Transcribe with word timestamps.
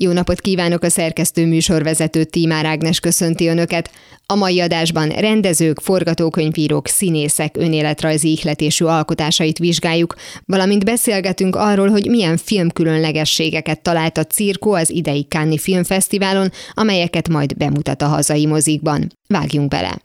Jó 0.00 0.12
napot 0.12 0.40
kívánok 0.40 0.82
a 0.82 0.88
szerkesztő 0.88 1.46
műsorvezető 1.46 2.24
Tímár 2.24 2.64
Ágnes 2.64 3.00
köszönti 3.00 3.46
Önöket. 3.46 3.90
A 4.26 4.34
mai 4.34 4.60
adásban 4.60 5.08
rendezők, 5.08 5.80
forgatókönyvírók, 5.80 6.86
színészek 6.86 7.56
önéletrajzi 7.56 8.30
ihletésű 8.30 8.84
alkotásait 8.84 9.58
vizsgáljuk, 9.58 10.14
valamint 10.44 10.84
beszélgetünk 10.84 11.56
arról, 11.56 11.88
hogy 11.88 12.06
milyen 12.06 12.36
filmkülönlegességeket 12.36 13.82
talált 13.82 14.18
a 14.18 14.24
Cirkó 14.24 14.72
az 14.72 14.90
idei 14.90 15.26
Cannes 15.28 15.60
Filmfesztiválon, 15.60 16.50
amelyeket 16.74 17.28
majd 17.28 17.56
bemutat 17.56 18.02
a 18.02 18.06
hazai 18.06 18.46
mozikban. 18.46 19.06
Vágjunk 19.26 19.68
bele! 19.68 20.02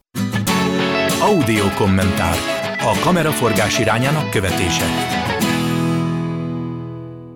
Audio 1.22 1.70
kommentár. 1.76 2.36
A 2.80 3.00
kameraforgás 3.00 3.80
irányának 3.80 4.30
követése. 4.30 4.86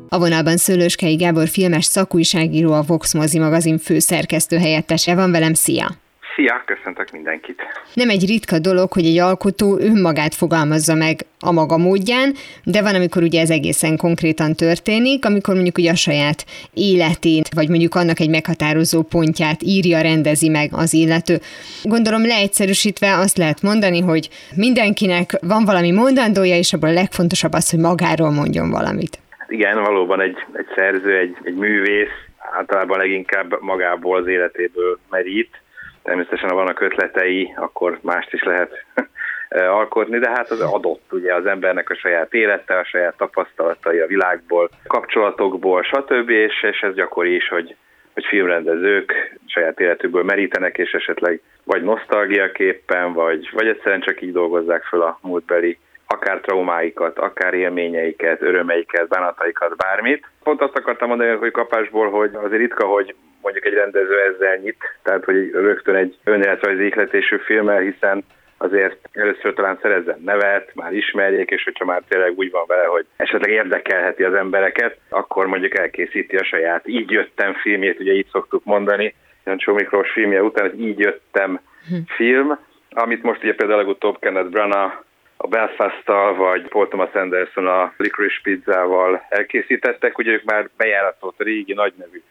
A 0.09 0.20
vonalban 0.20 0.57
Szőlőskei 0.57 1.16
Gábor 1.16 1.47
filmes 1.47 1.85
szakújságíró, 1.85 2.73
a 2.73 2.84
Vox 2.88 3.13
Mozi 3.13 3.39
magazin 3.39 3.77
főszerkesztő 3.77 4.57
helyettese 4.57 5.15
van 5.15 5.31
velem, 5.31 5.53
szia! 5.53 5.88
Szia, 6.35 6.63
köszöntök 6.65 7.11
mindenkit! 7.11 7.61
Nem 7.93 8.09
egy 8.09 8.27
ritka 8.27 8.59
dolog, 8.59 8.93
hogy 8.93 9.05
egy 9.05 9.17
alkotó 9.17 9.77
önmagát 9.79 10.35
fogalmazza 10.35 10.93
meg 10.93 11.25
a 11.39 11.51
maga 11.51 11.77
módján, 11.77 12.34
de 12.63 12.82
van, 12.82 12.95
amikor 12.95 13.23
ugye 13.23 13.41
ez 13.41 13.49
egészen 13.49 13.98
konkrétan 13.98 14.55
történik, 14.55 15.26
amikor 15.26 15.54
mondjuk 15.54 15.77
ugye 15.77 15.91
a 15.91 15.95
saját 15.95 16.45
életét, 16.73 17.54
vagy 17.54 17.70
mondjuk 17.70 17.95
annak 17.95 18.20
egy 18.20 18.29
meghatározó 18.29 19.01
pontját 19.01 19.63
írja, 19.63 20.01
rendezi 20.01 20.49
meg 20.49 20.70
az 20.71 20.93
illető. 20.93 21.41
Gondolom 21.84 22.26
leegyszerűsítve 22.26 23.17
azt 23.17 23.37
lehet 23.37 23.62
mondani, 23.62 23.99
hogy 23.99 24.29
mindenkinek 24.55 25.37
van 25.41 25.65
valami 25.65 25.91
mondandója, 25.91 26.57
és 26.57 26.73
abból 26.73 26.89
a 26.89 26.93
legfontosabb 26.93 27.54
az, 27.54 27.70
hogy 27.70 27.79
magáról 27.79 28.32
mondjon 28.32 28.70
valamit. 28.70 29.20
Igen, 29.48 29.84
valóban 29.84 30.21
egy, 30.21 30.45
egy 30.53 30.67
szerző, 30.76 31.17
egy, 31.17 31.37
egy 31.43 31.55
művész 31.55 32.26
általában 32.37 32.98
leginkább 32.98 33.62
magából 33.62 34.17
az 34.17 34.27
életéből 34.27 34.99
merít. 35.09 35.62
Természetesen, 36.04 36.49
ha 36.49 36.55
vannak 36.55 36.81
ötletei, 36.81 37.54
akkor 37.55 37.99
mást 38.01 38.34
is 38.34 38.43
lehet 38.43 38.85
alkotni, 39.49 40.20
de 40.20 40.29
hát 40.29 40.49
az 40.49 40.62
adott 40.62 41.13
ugye 41.13 41.34
az 41.34 41.45
embernek 41.45 41.89
a 41.89 41.95
saját 41.95 42.34
élete, 42.34 42.77
a 42.77 42.85
saját 42.85 43.17
tapasztalatai 43.17 43.99
a 43.99 44.07
világból, 44.07 44.70
kapcsolatokból, 44.87 45.84
stb. 45.84 46.29
És, 46.29 46.63
és 46.63 46.79
ez 46.79 46.93
gyakori 46.93 47.35
is, 47.35 47.48
hogy, 47.48 47.76
hogy 48.13 48.26
filmrendezők 48.26 49.37
saját 49.45 49.79
életükből 49.79 50.23
merítenek, 50.23 50.77
és 50.77 50.91
esetleg 50.91 51.41
vagy 51.63 51.84
nosztalgiaképpen, 51.84 53.13
vagy, 53.13 53.49
vagy 53.54 53.67
egyszerűen 53.67 54.01
csak 54.01 54.21
így 54.21 54.32
dolgozzák 54.32 54.84
fel 54.84 55.01
a 55.01 55.20
múltbeli 55.21 55.77
akár 56.08 56.40
traumáikat, 56.40 57.20
akár 57.20 57.54
élményeiket, 57.54 58.41
örömeiket, 58.41 59.08
bánataikat, 59.08 59.76
bármit. 59.76 60.30
Pont 60.44 60.62
azt 60.62 60.77
akartam 60.77 61.08
mondani, 61.08 61.36
hogy 61.36 61.52
kapásból, 61.52 62.10
hogy 62.10 62.32
azért 62.34 62.62
ritka, 62.62 62.88
hogy 62.88 63.16
mondjuk 63.41 63.66
egy 63.66 63.74
rendező 63.74 64.22
ezzel 64.22 64.56
nyit, 64.56 64.78
tehát 65.03 65.24
hogy 65.24 65.52
rögtön 65.52 65.96
egy 65.96 66.18
önéletrajzi 66.24 66.85
ihletésű 66.85 67.38
filmmel, 67.38 67.80
hiszen 67.80 68.24
azért 68.58 69.09
először 69.12 69.53
talán 69.53 69.80
szerezzen 69.81 70.22
nevet, 70.25 70.72
már 70.75 70.94
ismerjék, 70.94 71.50
és 71.50 71.63
hogyha 71.63 71.85
már 71.85 72.02
tényleg 72.08 72.38
úgy 72.38 72.52
van 72.52 72.63
vele, 72.68 72.85
hogy 72.85 73.06
esetleg 73.16 73.52
érdekelheti 73.52 74.24
az 74.24 74.34
embereket, 74.34 74.97
akkor 75.09 75.47
mondjuk 75.47 75.78
elkészíti 75.78 76.35
a 76.35 76.44
saját 76.44 76.88
Így 76.88 77.12
jöttem 77.12 77.53
filmjét, 77.53 78.00
ugye 78.00 78.13
így 78.13 78.28
szoktuk 78.31 78.63
mondani, 78.63 79.16
Jancsó 79.46 79.73
Miklós 79.73 80.12
filmje 80.12 80.44
után, 80.44 80.69
hogy 80.69 80.79
Így 80.79 81.00
jöttem 81.00 81.59
hm. 81.88 81.96
film, 82.16 82.59
amit 82.90 83.23
most 83.23 83.44
ugye 83.44 83.56
például 83.56 83.79
legutóbb 83.79 84.19
Kenneth 84.19 84.50
Branagh 84.50 84.94
a 85.37 85.47
Belfast-tal, 85.47 86.35
vagy 86.35 86.67
Paul 86.67 86.87
Thomas 86.87 87.13
Anderson 87.13 87.67
a 87.67 87.93
Licorice 87.97 88.39
Pizzával 88.43 89.25
elkészítettek, 89.29 90.17
ugye 90.17 90.31
ők 90.31 90.43
már 90.43 90.69
bejáratott 90.77 91.43
régi 91.43 91.73
nagynevű 91.73 92.21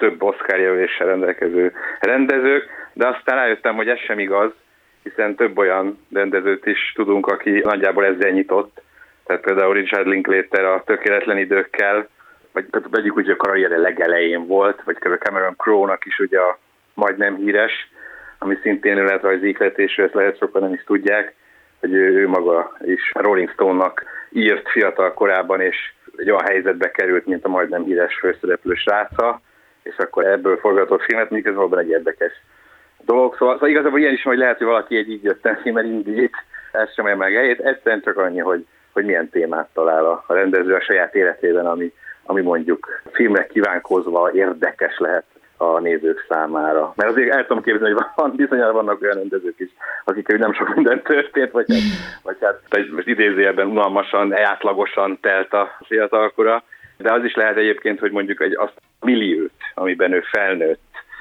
több 0.00 0.22
Oscar 0.22 0.58
jelöléssel 0.58 1.06
rendelkező 1.06 1.72
rendezők, 2.00 2.68
de 2.92 3.06
aztán 3.06 3.36
rájöttem, 3.36 3.76
hogy 3.76 3.88
ez 3.88 3.98
sem 3.98 4.18
igaz, 4.18 4.52
hiszen 5.02 5.34
több 5.34 5.58
olyan 5.58 6.06
rendezőt 6.12 6.66
is 6.66 6.92
tudunk, 6.94 7.26
aki 7.26 7.50
nagyjából 7.50 8.04
ezzel 8.04 8.30
nyitott. 8.30 8.82
Tehát 9.26 9.42
például 9.42 9.74
Richard 9.74 10.06
Linklater 10.06 10.64
a 10.64 10.82
tökéletlen 10.86 11.38
időkkel, 11.38 12.08
vagy 12.52 12.64
vegyük 12.90 13.16
úgy, 13.16 13.24
hogy 13.24 13.30
a 13.30 13.36
karriere 13.36 13.76
legelején 13.76 14.46
volt, 14.46 14.82
vagy 14.84 14.96
Cameron 14.96 15.56
Crowe-nak 15.56 16.04
is 16.04 16.18
ugye 16.18 16.38
a 16.38 16.58
majdnem 16.94 17.36
híres, 17.36 17.90
ami 18.38 18.58
szintén 18.62 18.98
önéletrajzi 18.98 19.48
ihletésű, 19.48 20.02
ezt 20.02 20.14
lehet 20.14 20.38
sokan 20.38 20.62
nem 20.62 20.72
is 20.72 20.84
tudják, 20.84 21.34
hogy 21.80 21.92
ő, 21.92 22.20
ő 22.20 22.28
maga 22.28 22.76
is 22.84 23.12
Rolling 23.14 23.50
Stone-nak 23.50 24.04
írt 24.30 24.70
fiatal 24.70 25.14
korában, 25.14 25.60
és 25.60 25.92
egy 26.16 26.30
olyan 26.30 26.46
helyzetbe 26.46 26.90
került, 26.90 27.26
mint 27.26 27.44
a 27.44 27.48
majdnem 27.48 27.84
híres 27.84 28.18
főszereplő 28.18 28.74
sráca, 28.74 29.40
és 29.82 29.96
akkor 29.96 30.26
ebből 30.26 30.56
forgatott 30.56 31.02
filmet, 31.02 31.46
ez 31.46 31.54
valóban 31.54 31.78
egy 31.78 31.88
érdekes 31.88 32.32
dolog. 33.04 33.36
Szóval, 33.36 33.54
szóval 33.54 33.68
igazából 33.68 33.98
ilyen 33.98 34.12
is, 34.12 34.22
hogy 34.22 34.38
lehet, 34.38 34.58
hogy 34.58 34.66
valaki 34.66 34.96
egy 34.96 35.10
így 35.10 35.22
jöttem 35.22 35.56
filmet 35.56 35.84
indít, 35.84 36.34
ez 36.72 36.92
sem 36.92 37.18
meg 37.18 37.32
helyét, 37.32 37.60
egyszerűen 37.60 38.02
csak 38.02 38.16
annyi, 38.16 38.38
hogy, 38.38 38.66
hogy 38.92 39.04
milyen 39.04 39.28
témát 39.28 39.68
talál 39.74 40.04
a, 40.04 40.24
rendező 40.34 40.74
a 40.74 40.80
saját 40.80 41.14
életében, 41.14 41.66
ami, 41.66 41.92
ami 42.22 42.40
mondjuk 42.40 43.02
filmnek 43.12 43.46
kívánkozva 43.46 44.30
érdekes 44.32 44.98
lehet 44.98 45.24
a 45.60 45.80
nézők 45.80 46.24
számára. 46.28 46.92
Mert 46.96 47.10
azért 47.10 47.34
el 47.34 47.46
tudom 47.46 47.62
képzelni, 47.62 47.94
hogy 47.94 48.04
van, 48.14 48.32
bizonyára 48.36 48.72
vannak 48.72 49.02
olyan 49.02 49.16
rendezők 49.16 49.58
is, 49.58 49.68
akikkel 50.04 50.36
nem 50.36 50.52
sok 50.52 50.74
minden 50.74 51.02
történt, 51.02 51.50
vagy, 51.50 51.66
hát, 51.68 51.80
vagy 52.22 52.36
hát 52.40 52.58
most 52.90 53.06
idézőjelben 53.06 53.66
unalmasan, 53.66 54.34
átlagosan 54.34 55.18
telt 55.20 55.52
a 55.52 55.76
fiatalkora, 55.86 56.62
de 56.96 57.12
az 57.12 57.24
is 57.24 57.34
lehet 57.34 57.56
egyébként, 57.56 57.98
hogy 57.98 58.10
mondjuk 58.10 58.40
egy 58.40 58.56
azt 58.56 58.80
milliót, 59.00 59.50
amiben 59.74 60.12
ő 60.12 60.20
felnőtt, 60.20 60.80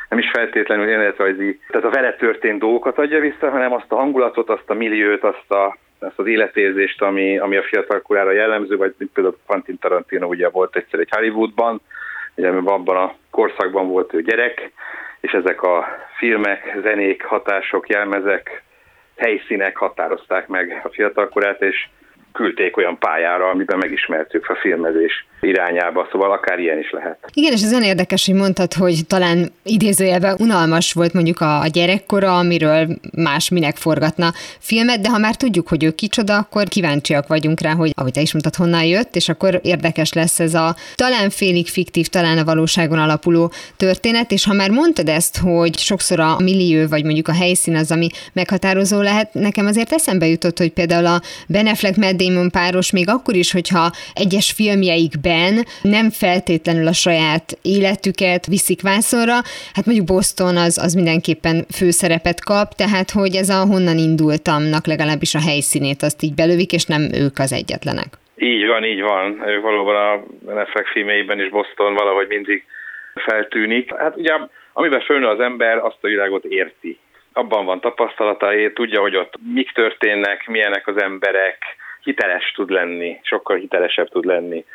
nem 0.09 0.19
is 0.19 0.29
feltétlenül 0.29 0.87
életrajzi, 0.87 1.59
tehát 1.67 1.87
a 1.87 1.89
vele 1.89 2.13
történt 2.13 2.59
dolgokat 2.59 2.97
adja 2.97 3.19
vissza, 3.19 3.49
hanem 3.49 3.73
azt 3.73 3.91
a 3.91 3.95
hangulatot, 3.95 4.49
azt 4.49 4.69
a 4.69 4.73
milliót, 4.73 5.23
azt 5.23 5.51
a 5.51 5.77
azt 6.01 6.19
az 6.19 6.27
életérzést, 6.27 7.01
ami, 7.01 7.37
ami 7.37 7.57
a 7.57 7.63
fiatalkorára 7.63 8.31
jellemző, 8.31 8.77
vagy 8.77 8.93
például 9.13 9.37
Quentin 9.45 9.77
Tarantino 9.79 10.27
ugye 10.27 10.49
volt 10.49 10.75
egyszer 10.75 10.99
egy 10.99 11.09
Hollywoodban, 11.11 11.81
ugye 12.39 12.49
abban 12.49 12.97
a 12.97 13.13
korszakban 13.29 13.87
volt 13.87 14.13
ő 14.13 14.21
gyerek, 14.21 14.71
és 15.21 15.31
ezek 15.31 15.61
a 15.61 15.87
filmek, 16.17 16.77
zenék, 16.81 17.23
hatások, 17.23 17.89
jelmezek, 17.89 18.63
helyszínek 19.17 19.77
határozták 19.77 20.47
meg 20.47 20.81
a 20.83 20.89
fiatalkorát, 20.89 21.61
és 21.61 21.87
küldték 22.33 22.77
olyan 22.77 22.97
pályára, 22.97 23.49
amiben 23.49 23.77
megismertük 23.77 24.49
a 24.49 24.55
filmezés 24.55 25.27
irányába, 25.41 26.07
szóval 26.11 26.31
akár 26.31 26.59
ilyen 26.59 26.79
is 26.79 26.91
lehet. 26.91 27.17
Igen, 27.33 27.53
és 27.53 27.61
ez 27.61 27.71
olyan 27.71 27.83
érdekes, 27.83 28.25
hogy 28.25 28.35
mondtad, 28.35 28.73
hogy 28.73 28.99
talán 29.07 29.51
idézőjelben 29.63 30.35
unalmas 30.39 30.93
volt 30.93 31.13
mondjuk 31.13 31.41
a, 31.41 31.65
gyerekkora, 31.71 32.37
amiről 32.37 32.87
más 33.15 33.49
minek 33.49 33.77
forgatna 33.77 34.33
filmet, 34.59 35.01
de 35.01 35.09
ha 35.09 35.17
már 35.17 35.35
tudjuk, 35.35 35.67
hogy 35.67 35.83
ő 35.83 35.91
kicsoda, 35.91 36.37
akkor 36.37 36.67
kíváncsiak 36.67 37.27
vagyunk 37.27 37.61
rá, 37.61 37.73
hogy 37.73 37.91
ahogy 37.95 38.11
te 38.11 38.21
is 38.21 38.31
mondtad, 38.31 38.55
honnan 38.55 38.83
jött, 38.83 39.15
és 39.15 39.29
akkor 39.29 39.59
érdekes 39.63 40.13
lesz 40.13 40.39
ez 40.39 40.53
a 40.53 40.75
talán 40.95 41.29
félig 41.29 41.67
fiktív, 41.67 42.07
talán 42.07 42.37
a 42.37 42.43
valóságon 42.43 42.99
alapuló 42.99 43.51
történet, 43.77 44.31
és 44.31 44.45
ha 44.45 44.53
már 44.53 44.69
mondtad 44.69 45.07
ezt, 45.07 45.37
hogy 45.37 45.77
sokszor 45.77 46.19
a 46.19 46.35
millió, 46.39 46.87
vagy 46.87 47.03
mondjuk 47.03 47.27
a 47.27 47.33
helyszín 47.33 47.75
az, 47.75 47.91
ami 47.91 48.07
meghatározó 48.33 49.01
lehet, 49.01 49.33
nekem 49.33 49.65
azért 49.65 49.91
eszembe 49.91 50.27
jutott, 50.27 50.57
hogy 50.57 50.71
például 50.71 51.05
a 51.05 51.21
Ben 51.47 51.67
Affleck 51.67 51.95
Matt 51.97 52.51
páros 52.51 52.91
még 52.91 53.09
akkor 53.09 53.35
is, 53.35 53.51
hogyha 53.51 53.91
egyes 54.13 54.51
filmjeikben 54.51 55.27
ben 55.31 55.53
nem 55.97 56.07
feltétlenül 56.23 56.87
a 56.87 57.01
saját 57.05 57.45
életüket 57.77 58.43
viszik 58.55 58.81
vászonra, 58.89 59.37
hát 59.75 59.85
mondjuk 59.87 60.11
Boston 60.13 60.55
az, 60.65 60.75
az 60.85 60.93
mindenképpen 60.99 61.55
főszerepet 61.77 62.39
kap, 62.49 62.67
tehát 62.81 63.09
hogy 63.19 63.33
ez 63.41 63.49
a 63.57 63.61
honnan 63.71 63.97
indultamnak 64.09 64.85
legalábbis 64.93 65.33
a 65.35 65.45
helyszínét 65.49 66.01
azt 66.07 66.23
így 66.25 66.35
belövik, 66.41 66.71
és 66.77 66.85
nem 66.93 67.03
ők 67.23 67.35
az 67.45 67.51
egyetlenek. 67.59 68.11
Így 68.51 68.65
van, 68.71 68.83
így 68.91 69.01
van. 69.01 69.25
Ő 69.51 69.55
valóban 69.69 69.95
a 69.95 70.11
Netflix 70.53 70.87
filmeiben 70.91 71.39
is 71.43 71.49
Boston 71.49 71.93
valahogy 71.93 72.27
mindig 72.27 72.59
feltűnik. 73.27 73.95
Hát 73.95 74.15
ugye, 74.17 74.33
amiben 74.73 75.01
fölnő 75.01 75.27
az 75.27 75.39
ember, 75.39 75.77
azt 75.77 76.01
a 76.01 76.07
világot 76.07 76.43
érti. 76.43 76.99
Abban 77.33 77.65
van 77.65 77.79
tapasztalatai, 77.79 78.73
tudja, 78.73 79.01
hogy 79.01 79.15
ott 79.15 79.33
mik 79.53 79.71
történnek, 79.71 80.47
milyenek 80.47 80.87
az 80.87 81.01
emberek, 81.01 81.57
hiteles 82.03 82.51
tud 82.55 82.69
lenni, 82.69 83.19
sokkal 83.23 83.57
hitelesebb 83.57 84.09
tud 84.09 84.25
lenni 84.25 84.65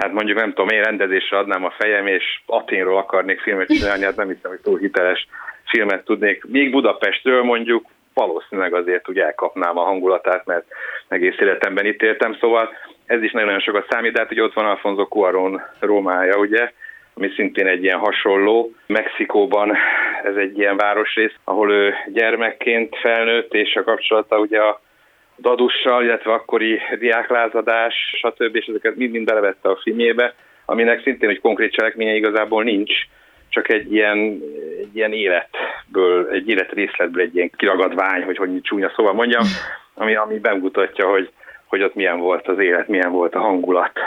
hát 0.00 0.12
mondjuk 0.12 0.38
nem 0.38 0.52
tudom, 0.52 0.68
én 0.68 0.82
rendezésre 0.82 1.38
adnám 1.38 1.64
a 1.64 1.74
fejem, 1.78 2.06
és 2.06 2.24
Aténról 2.46 2.96
akarnék 2.96 3.40
filmet 3.40 3.68
csinálni, 3.68 4.04
hát 4.04 4.16
nem 4.16 4.28
hiszem, 4.28 4.50
hogy 4.50 4.60
túl 4.60 4.78
hiteles 4.78 5.28
filmet 5.64 6.04
tudnék. 6.04 6.44
Még 6.44 6.70
Budapestről 6.70 7.42
mondjuk 7.42 7.86
valószínűleg 8.14 8.74
azért 8.74 9.08
úgy 9.08 9.18
elkapnám 9.18 9.78
a 9.78 9.84
hangulatát, 9.84 10.46
mert 10.46 10.64
egész 11.08 11.38
életemben 11.38 11.86
itt 11.86 12.02
éltem, 12.02 12.36
szóval 12.40 12.70
ez 13.06 13.22
is 13.22 13.32
nagyon 13.32 13.60
sokat 13.60 13.86
számít, 13.90 14.12
de 14.12 14.20
hát 14.20 14.30
ugye 14.30 14.42
ott 14.42 14.52
van 14.52 14.66
Alfonso 14.66 15.04
Cuarón 15.04 15.62
Rómája, 15.78 16.36
ugye, 16.36 16.72
ami 17.14 17.28
szintén 17.36 17.66
egy 17.66 17.82
ilyen 17.82 17.98
hasonló. 17.98 18.72
Mexikóban 18.86 19.76
ez 20.22 20.36
egy 20.36 20.58
ilyen 20.58 20.76
városrész, 20.76 21.34
ahol 21.44 21.70
ő 21.72 21.94
gyermekként 22.12 22.96
felnőtt, 22.96 23.54
és 23.54 23.74
a 23.74 23.84
kapcsolata 23.84 24.38
ugye 24.38 24.58
a 24.58 24.80
dadussal, 25.40 26.04
illetve 26.04 26.32
akkori 26.32 26.80
diáklázadás, 26.98 27.94
stb. 28.12 28.56
és 28.56 28.66
ezeket 28.66 28.96
mind-mind 28.96 29.26
belevette 29.26 29.68
a 29.68 29.80
filmjébe, 29.82 30.34
aminek 30.64 31.02
szintén 31.02 31.28
egy 31.28 31.40
konkrét 31.40 31.72
cselekménye 31.72 32.14
igazából 32.14 32.62
nincs, 32.62 32.92
csak 33.48 33.68
egy 33.68 33.92
ilyen, 33.92 34.18
egy 34.78 34.96
ilyen 34.96 35.12
életből, 35.12 36.28
egy 36.30 36.48
életrészletből 36.48 37.22
egy 37.22 37.36
ilyen 37.36 37.50
kiragadvány, 37.56 38.22
hogy 38.22 38.36
hogy 38.36 38.60
csúnya 38.62 38.92
szóval 38.96 39.12
mondjam, 39.12 39.44
ami, 39.94 40.14
ami 40.14 40.38
bemutatja, 40.38 41.08
hogy, 41.08 41.30
hogy 41.66 41.82
ott 41.82 41.94
milyen 41.94 42.18
volt 42.18 42.48
az 42.48 42.58
élet, 42.58 42.88
milyen 42.88 43.10
volt 43.10 43.34
a 43.34 43.40
hangulat, 43.40 43.98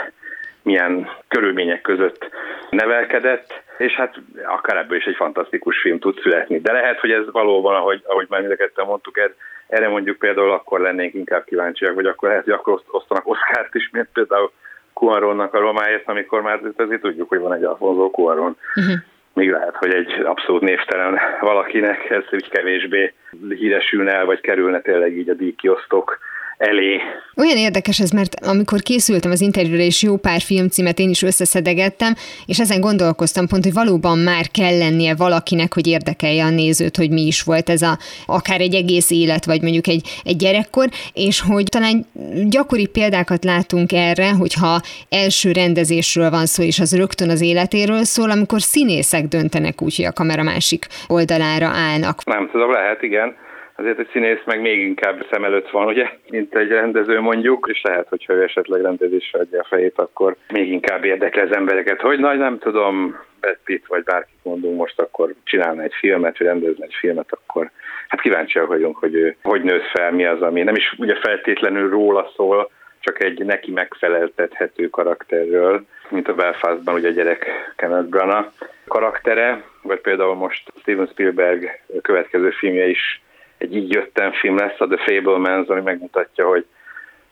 milyen 0.62 1.08
körülmények 1.28 1.80
között 1.80 2.28
nevelkedett, 2.70 3.62
és 3.78 3.92
hát 3.92 4.14
akár 4.44 4.76
ebből 4.76 4.98
is 4.98 5.04
egy 5.04 5.16
fantasztikus 5.16 5.80
film 5.80 5.98
tud 5.98 6.20
születni. 6.20 6.60
De 6.60 6.72
lehet, 6.72 7.00
hogy 7.00 7.10
ez 7.10 7.30
valóban, 7.32 7.74
ahogy, 7.74 8.02
ahogy 8.06 8.26
már 8.28 8.40
mindeket 8.40 8.84
mondtuk, 8.86 9.18
ez, 9.18 9.30
erre 9.66 9.88
mondjuk 9.88 10.18
például 10.18 10.50
akkor 10.50 10.80
lennénk 10.80 11.14
inkább 11.14 11.44
kíváncsiak, 11.44 11.94
vagy 11.94 12.06
akkor 12.06 12.28
lehet, 12.28 12.44
hogy 12.44 12.52
akkor 12.52 12.80
osztanak 12.90 13.28
Oszkárt 13.28 13.74
is, 13.74 13.88
mint 13.92 14.08
például 14.12 14.52
Cuaronnak 14.94 15.54
a 15.54 15.58
romáért, 15.58 16.08
amikor 16.08 16.42
már 16.42 16.60
azért 16.76 17.00
tudjuk, 17.00 17.28
hogy 17.28 17.38
van 17.38 17.54
egy 17.54 17.64
Alfonso 17.64 18.10
Cuaron. 18.10 18.56
Uh-huh. 18.74 18.94
Még 19.32 19.50
lehet, 19.50 19.76
hogy 19.76 19.94
egy 19.94 20.12
abszolút 20.24 20.62
névtelen 20.62 21.18
valakinek 21.40 22.10
ez 22.10 22.22
úgy 22.32 22.48
kevésbé 22.48 23.12
híresülne 23.48 24.12
el, 24.12 24.24
vagy 24.24 24.40
kerülne 24.40 24.80
tényleg 24.80 25.16
így 25.16 25.28
a 25.28 25.34
díjkiosztók 25.34 26.18
elé. 26.56 27.00
Olyan 27.36 27.56
érdekes 27.56 28.00
ez, 28.00 28.10
mert 28.10 28.34
amikor 28.34 28.80
készültem 28.80 29.30
az 29.30 29.40
interjúra, 29.40 29.82
és 29.82 30.02
jó 30.02 30.16
pár 30.16 30.40
filmcímet 30.40 30.98
én 30.98 31.08
is 31.08 31.22
összeszedegettem, 31.22 32.14
és 32.46 32.60
ezen 32.60 32.80
gondolkoztam 32.80 33.46
pont, 33.46 33.64
hogy 33.64 33.72
valóban 33.72 34.18
már 34.18 34.44
kell 34.50 34.78
lennie 34.78 35.14
valakinek, 35.14 35.74
hogy 35.74 35.86
érdekelje 35.86 36.44
a 36.44 36.50
nézőt, 36.50 36.96
hogy 36.96 37.10
mi 37.10 37.26
is 37.26 37.42
volt 37.42 37.68
ez 37.68 37.82
a, 37.82 37.98
akár 38.26 38.60
egy 38.60 38.74
egész 38.74 39.10
élet, 39.10 39.44
vagy 39.44 39.62
mondjuk 39.62 39.86
egy, 39.86 40.02
egy 40.24 40.36
gyerekkor, 40.36 40.88
és 41.12 41.40
hogy 41.40 41.64
talán 41.64 42.06
gyakori 42.48 42.86
példákat 42.86 43.44
látunk 43.44 43.92
erre, 43.92 44.30
hogyha 44.30 44.80
első 45.08 45.52
rendezésről 45.52 46.30
van 46.30 46.46
szó, 46.46 46.62
és 46.62 46.78
az 46.78 46.96
rögtön 46.96 47.30
az 47.30 47.40
életéről 47.40 48.04
szól, 48.04 48.30
amikor 48.30 48.60
színészek 48.60 49.24
döntenek 49.24 49.82
úgy, 49.82 49.96
hogy 49.96 50.04
a 50.04 50.12
kamera 50.12 50.42
másik 50.42 50.86
oldalára 51.08 51.66
állnak. 51.66 52.24
Nem 52.24 52.48
tudom, 52.52 52.72
lehet, 52.72 53.02
igen 53.02 53.42
azért 53.76 53.98
egy 53.98 54.08
színész 54.12 54.42
meg 54.44 54.60
még 54.60 54.80
inkább 54.80 55.26
szem 55.30 55.44
előtt 55.44 55.70
van, 55.70 55.86
ugye, 55.86 56.08
mint 56.28 56.54
egy 56.54 56.68
rendező 56.68 57.20
mondjuk, 57.20 57.66
és 57.72 57.82
lehet, 57.82 58.08
hogyha 58.08 58.32
ő 58.32 58.42
esetleg 58.42 58.82
rendezésre 58.82 59.38
adja 59.38 59.60
a 59.60 59.66
fejét, 59.68 59.98
akkor 59.98 60.36
még 60.48 60.70
inkább 60.70 61.04
érdekli 61.04 61.40
az 61.40 61.54
embereket, 61.54 62.00
hogy 62.00 62.18
nagy 62.18 62.38
nem 62.38 62.58
tudom, 62.58 63.18
Brad 63.40 63.58
Pitt, 63.64 63.86
vagy 63.86 64.02
bárkit 64.02 64.38
mondunk 64.42 64.76
most, 64.76 65.00
akkor 65.00 65.34
csinálna 65.44 65.82
egy 65.82 65.94
filmet, 65.94 66.38
vagy 66.38 66.46
rendezne 66.46 66.84
egy 66.84 66.94
filmet, 66.98 67.32
akkor 67.32 67.70
hát 68.08 68.20
kíváncsiak 68.20 68.66
vagyunk, 68.66 68.96
hogy 68.96 69.14
ő 69.14 69.36
hogy 69.42 69.62
nőtt 69.62 69.86
fel, 69.86 70.12
mi 70.12 70.24
az, 70.24 70.42
ami 70.42 70.62
nem 70.62 70.74
is 70.74 70.94
ugye 70.98 71.14
feltétlenül 71.14 71.90
róla 71.90 72.32
szól, 72.36 72.70
csak 73.00 73.22
egy 73.22 73.44
neki 73.44 73.70
megfeleltethető 73.70 74.88
karakterről, 74.88 75.86
mint 76.08 76.28
a 76.28 76.34
Belfastban 76.34 76.94
ugye 76.94 77.08
a 77.08 77.12
gyerek 77.12 77.72
Kenneth 77.76 78.08
Branagh 78.08 78.48
karaktere, 78.88 79.62
vagy 79.82 80.00
például 80.00 80.34
most 80.34 80.72
Steven 80.80 81.06
Spielberg 81.06 81.80
következő 82.02 82.50
filmje 82.50 82.86
is 82.86 83.22
egy 83.64 83.76
így 83.76 83.92
jöttem 83.92 84.32
film 84.32 84.56
lesz, 84.56 84.80
a 84.80 84.86
The 84.86 85.04
Fablemans, 85.04 85.68
ami 85.68 85.80
megmutatja, 85.80 86.46
hogy 86.48 86.64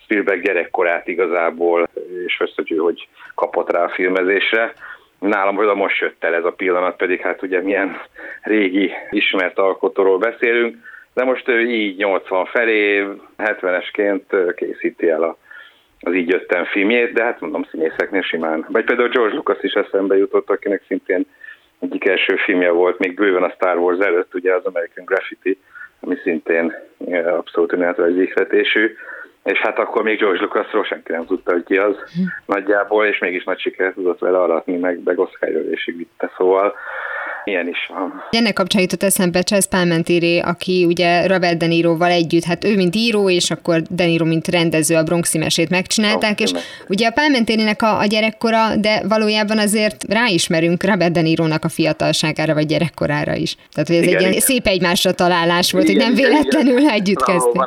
Spielberg 0.03 0.43
gyerekkorát 0.43 1.09
igazából, 1.09 1.89
és 2.27 2.41
azt, 2.41 2.55
hogy, 2.55 2.79
hogy 2.79 3.09
kapott 3.35 3.71
rá 3.71 3.85
a 3.85 3.89
filmezésre. 3.89 4.73
Nálam 5.19 5.57
hogy 5.57 5.67
most 5.77 6.01
jött 6.01 6.25
el 6.25 6.35
ez 6.35 6.45
a 6.45 6.53
pillanat, 6.53 6.97
pedig 6.97 7.21
hát 7.21 7.43
ugye 7.43 7.61
milyen 7.61 8.01
régi 8.43 8.91
ismert 9.11 9.59
alkotóról 9.59 10.19
beszélünk, 10.19 10.77
de 11.15 11.25
most 11.25 11.49
ő 11.49 11.61
így 11.61 11.97
80 11.97 12.45
felé, 12.47 13.07
70-esként 13.39 14.53
készíti 14.57 15.09
el 15.09 15.23
a, 15.23 15.37
az 16.01 16.15
így 16.15 16.29
jöttem 16.29 16.65
filmjét, 16.65 17.13
de 17.13 17.25
hát 17.25 17.41
mondom 17.41 17.65
színészeknél 17.71 18.23
simán. 18.23 18.67
Vagy 18.69 18.85
például 18.85 19.09
George 19.09 19.35
Lucas 19.35 19.63
is 19.63 19.73
eszembe 19.73 20.17
jutott, 20.17 20.51
akinek 20.51 20.83
szintén 20.87 21.27
egyik 21.81 22.05
első 22.05 22.37
filmje 22.37 22.71
volt, 22.71 22.99
még 22.99 23.15
bőven 23.15 23.43
a 23.43 23.51
Star 23.51 23.77
Wars 23.77 23.99
előtt, 23.99 24.35
ugye 24.35 24.55
az 24.55 24.65
American 24.65 25.05
Graffiti, 25.05 25.59
ami 26.03 26.17
szintén 26.23 26.75
abszolút 27.27 27.73
önéletrajzi 27.73 28.23
ihletésű, 28.23 28.97
és 29.45 29.59
hát 29.59 29.79
akkor 29.79 30.03
még 30.03 30.19
George 30.19 30.41
Lucasról 30.41 30.85
senki 30.85 31.13
nem 31.13 31.27
tudta, 31.27 31.53
hogy 31.53 31.65
ki 31.65 31.77
az 31.77 31.97
hm. 31.97 32.23
nagyjából, 32.47 33.07
és 33.07 33.19
mégis 33.19 33.45
nagy 33.45 33.59
sikert 33.59 33.95
tudott 33.95 34.19
vele 34.19 34.39
aratni, 34.39 34.77
meg, 34.77 35.01
meg 35.05 35.19
Oscar 35.19 35.51
vitte, 35.85 36.31
szóval 36.37 36.75
Ilyen 37.45 37.69
is 37.69 37.87
van. 37.89 38.23
Ennek 38.31 38.53
kapcsán 38.53 38.83
jutott 38.83 39.03
eszembe 39.03 39.43
Charles 39.43 39.67
Palmentieri, 39.67 40.39
aki 40.39 40.85
ugye 40.85 41.27
Robert 41.27 41.59
De 41.59 41.67
Niroval 41.67 42.11
együtt, 42.11 42.45
hát 42.45 42.65
ő 42.65 42.77
mint 42.77 42.97
író, 42.97 43.31
és 43.31 43.51
akkor 43.51 43.81
De 43.91 44.05
Niro 44.05 44.25
mint 44.25 44.49
rendező 44.49 44.97
a 44.97 45.03
Bronxi 45.03 45.39
mesét 45.39 45.71
megcsinálták, 45.71 46.33
oh, 46.33 46.41
és 46.41 46.53
meg. 46.53 46.63
ugye 46.89 47.07
a 47.07 47.13
Palmentierinek 47.13 47.83
a, 47.83 47.99
a 47.99 48.07
gyerekkora, 48.07 48.77
de 48.77 49.03
valójában 49.09 49.59
azért 49.59 50.05
ráismerünk 50.09 50.85
Robert 50.85 51.13
De 51.13 51.21
Nironak 51.21 51.65
a 51.65 51.69
fiatalságára, 51.69 52.55
vagy 52.55 52.67
gyerekkorára 52.67 53.35
is. 53.35 53.55
Tehát, 53.73 53.89
hogy 53.89 53.97
ez 53.97 54.03
igen, 54.03 54.15
egy 54.15 54.21
ilyen 54.21 54.41
szép 54.41 54.67
egymásra 54.67 55.13
találás 55.13 55.73
volt, 55.73 55.89
igen, 55.89 56.07
hogy 56.07 56.15
nem 56.15 56.25
véletlenül 56.25 56.79
igen, 56.79 56.93
együtt 56.93 57.23
kezdték. 57.23 57.63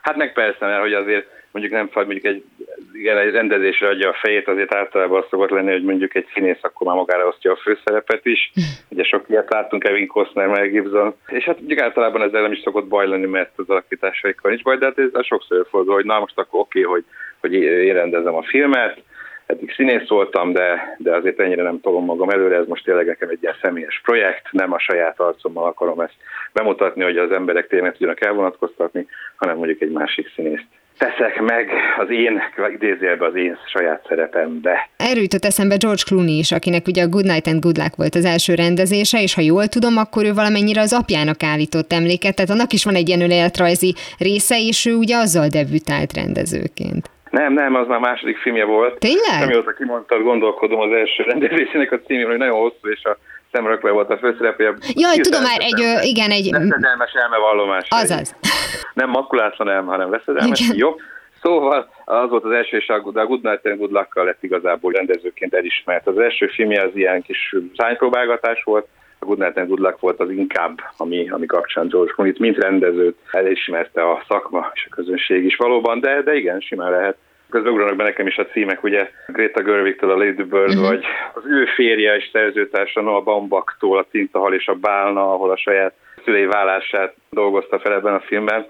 Hát 0.00 0.16
meg 0.16 0.32
persze, 0.32 0.66
mert 0.66 0.80
hogy 0.80 0.92
azért 0.92 1.26
mondjuk 1.54 1.74
nem 1.74 1.88
faj, 1.88 2.04
mondjuk 2.04 2.24
egy, 2.24 2.44
igen, 2.92 3.18
egy 3.18 3.30
rendezésre 3.30 3.88
adja 3.88 4.08
a 4.08 4.18
fejét, 4.22 4.48
azért 4.48 4.74
általában 4.74 5.20
az 5.20 5.26
szokott 5.30 5.50
lenni, 5.50 5.70
hogy 5.70 5.82
mondjuk 5.84 6.14
egy 6.14 6.26
színész 6.34 6.58
akkor 6.60 6.86
már 6.86 6.96
magára 6.96 7.26
osztja 7.26 7.52
a 7.52 7.56
főszerepet 7.56 8.26
is. 8.26 8.52
Ugye 8.92 9.04
sok 9.04 9.24
ilyet 9.28 9.50
láttunk 9.50 9.82
Kevin 9.82 10.06
Costner, 10.06 10.46
meg 10.46 10.70
Gibson. 10.70 11.14
És 11.26 11.44
hát 11.44 11.60
ugye 11.60 11.82
általában 11.82 12.22
ezzel 12.22 12.42
nem 12.42 12.52
is 12.52 12.60
szokott 12.60 12.86
baj 12.86 13.08
lenni, 13.08 13.26
mert 13.26 13.50
az 13.56 13.68
alakításaikkal 13.68 14.50
nincs 14.50 14.62
baj, 14.62 14.76
de 14.76 14.84
hát 14.84 14.98
ez 14.98 15.26
sokszor 15.26 15.66
fordul, 15.70 15.94
hogy 15.94 16.04
na 16.04 16.18
most 16.18 16.38
akkor 16.38 16.60
oké, 16.60 16.84
okay, 16.84 16.92
hogy, 16.92 17.04
hogy 17.40 17.52
én 17.62 17.94
rendezem 17.94 18.34
a 18.34 18.42
filmet, 18.42 19.02
eddig 19.46 19.72
színész 19.74 20.08
voltam, 20.08 20.52
de, 20.52 20.96
de 20.98 21.16
azért 21.16 21.40
ennyire 21.40 21.62
nem 21.62 21.80
tolom 21.80 22.04
magam 22.04 22.28
előre, 22.28 22.56
ez 22.56 22.66
most 22.66 22.84
tényleg 22.84 23.06
nekem 23.06 23.28
egy 23.28 23.42
ilyen 23.42 23.56
személyes 23.60 24.00
projekt, 24.04 24.52
nem 24.52 24.72
a 24.72 24.78
saját 24.78 25.20
arcommal 25.20 25.66
akarom 25.66 26.00
ezt 26.00 26.16
bemutatni, 26.52 27.02
hogy 27.02 27.18
az 27.18 27.32
emberek 27.32 27.66
tényleg 27.66 27.92
tudjanak 27.92 28.24
elvonatkoztatni, 28.24 29.06
hanem 29.36 29.56
mondjuk 29.56 29.80
egy 29.80 29.90
másik 29.90 30.32
színészt 30.34 30.66
teszek 30.98 31.40
meg 31.40 31.70
az 31.98 32.10
én, 32.10 32.42
idézőjelben 32.74 33.28
az 33.28 33.36
én 33.36 33.58
saját 33.66 34.04
szerepembe. 34.08 34.88
Erről 34.96 35.22
jutott 35.22 35.44
eszembe 35.44 35.76
George 35.76 36.02
Clooney 36.06 36.38
is, 36.38 36.52
akinek 36.52 36.86
ugye 36.86 37.02
a 37.02 37.08
Good 37.08 37.24
Night 37.24 37.46
and 37.46 37.60
Good 37.60 37.76
Luck 37.76 37.96
volt 37.96 38.14
az 38.14 38.24
első 38.24 38.54
rendezése, 38.54 39.22
és 39.22 39.34
ha 39.34 39.40
jól 39.40 39.66
tudom, 39.66 39.96
akkor 39.96 40.24
ő 40.24 40.32
valamennyire 40.32 40.80
az 40.80 40.92
apjának 40.92 41.42
állított 41.42 41.92
emléket, 41.92 42.34
tehát 42.34 42.50
annak 42.50 42.72
is 42.72 42.84
van 42.84 42.94
egy 42.94 43.08
ilyen 43.08 43.20
önéletrajzi 43.20 43.94
része, 44.18 44.56
és 44.58 44.86
ő 44.86 44.94
ugye 44.94 45.16
azzal 45.16 45.48
debütált 45.48 46.12
rendezőként. 46.12 47.10
Nem, 47.30 47.52
nem, 47.52 47.74
az 47.74 47.86
már 47.86 47.98
második 47.98 48.36
filmje 48.36 48.64
volt. 48.64 48.98
Tényleg? 48.98 49.42
Amióta 49.42 49.72
kimondtad, 49.72 50.22
gondolkodom 50.22 50.80
az 50.80 50.92
első 50.92 51.22
rendezésének 51.22 51.92
a 51.92 52.00
címén, 52.06 52.26
hogy 52.26 52.38
nagyon 52.38 52.58
hosszú, 52.58 52.88
és 52.88 53.04
a 53.04 53.16
szemrökve 53.54 53.90
volt 53.90 54.10
a 54.10 54.18
főszereplője. 54.18 54.74
Jaj, 54.94 55.16
tudom 55.16 55.42
már, 55.42 55.60
egy, 55.60 55.80
igen, 56.02 56.30
egy... 56.30 56.50
Veszedelmes 56.50 57.12
elmevallomás. 57.12 57.86
Azaz. 57.88 58.36
Nem 59.00 59.08
makulátlan 59.10 59.68
elme, 59.68 59.90
hanem 59.90 60.10
veszedelmes. 60.10 60.60
Igen. 60.60 60.76
Jó. 60.76 60.94
Szóval 61.42 61.88
az 62.04 62.30
volt 62.30 62.44
az 62.44 62.50
első, 62.50 62.76
és 62.76 62.88
a 62.88 63.00
Good 63.00 63.42
Night 63.42 63.66
and 63.66 63.78
Good 63.78 63.92
luck 63.92 64.14
lett 64.14 64.42
igazából 64.42 64.92
rendezőként 64.92 65.54
elismert. 65.54 66.06
Az 66.06 66.18
első 66.18 66.46
filmje 66.46 66.82
az 66.82 66.90
ilyen 66.94 67.22
kis 67.22 67.56
szánypróbálgatás 67.76 68.62
volt, 68.62 68.86
a 69.18 69.24
Good 69.24 69.38
Night 69.38 69.56
and 69.56 69.68
Good 69.68 69.80
Luck 69.80 70.00
volt 70.00 70.20
az 70.20 70.30
inkább, 70.30 70.80
ami, 70.96 71.28
ami 71.28 71.46
kapcsán 71.46 71.88
George 71.88 72.12
Clooney-t, 72.12 72.38
mint 72.38 72.58
rendezőt 72.58 73.18
elismerte 73.30 74.10
a 74.10 74.24
szakma 74.28 74.70
és 74.74 74.86
a 74.90 74.94
közönség 74.94 75.44
is 75.44 75.56
valóban, 75.56 76.00
de, 76.00 76.22
de 76.22 76.34
igen, 76.34 76.60
simán 76.60 76.90
lehet 76.90 77.16
közben 77.54 77.72
ugranak 77.72 77.96
be 77.96 78.04
nekem 78.04 78.26
is 78.26 78.36
a 78.36 78.46
címek, 78.46 78.82
ugye 78.82 79.10
Greta 79.26 79.62
Gerwig-től 79.62 80.10
a 80.10 80.16
Lady 80.16 80.42
Bird, 80.42 80.68
uh-huh. 80.68 80.86
vagy 80.86 81.04
az 81.34 81.42
ő 81.46 81.64
férje 81.64 82.16
és 82.16 82.28
szerzőtársa 82.32 83.00
Noah 83.00 83.24
Baumbach-tól 83.24 83.98
a 83.98 84.06
Tintahal 84.10 84.54
és 84.54 84.66
a 84.68 84.74
Bálna, 84.74 85.32
ahol 85.32 85.50
a 85.50 85.56
saját 85.56 85.94
szülei 86.24 86.46
vállását 86.46 87.14
dolgozta 87.30 87.78
fel 87.78 87.92
ebben 87.92 88.14
a 88.14 88.20
filmben 88.20 88.66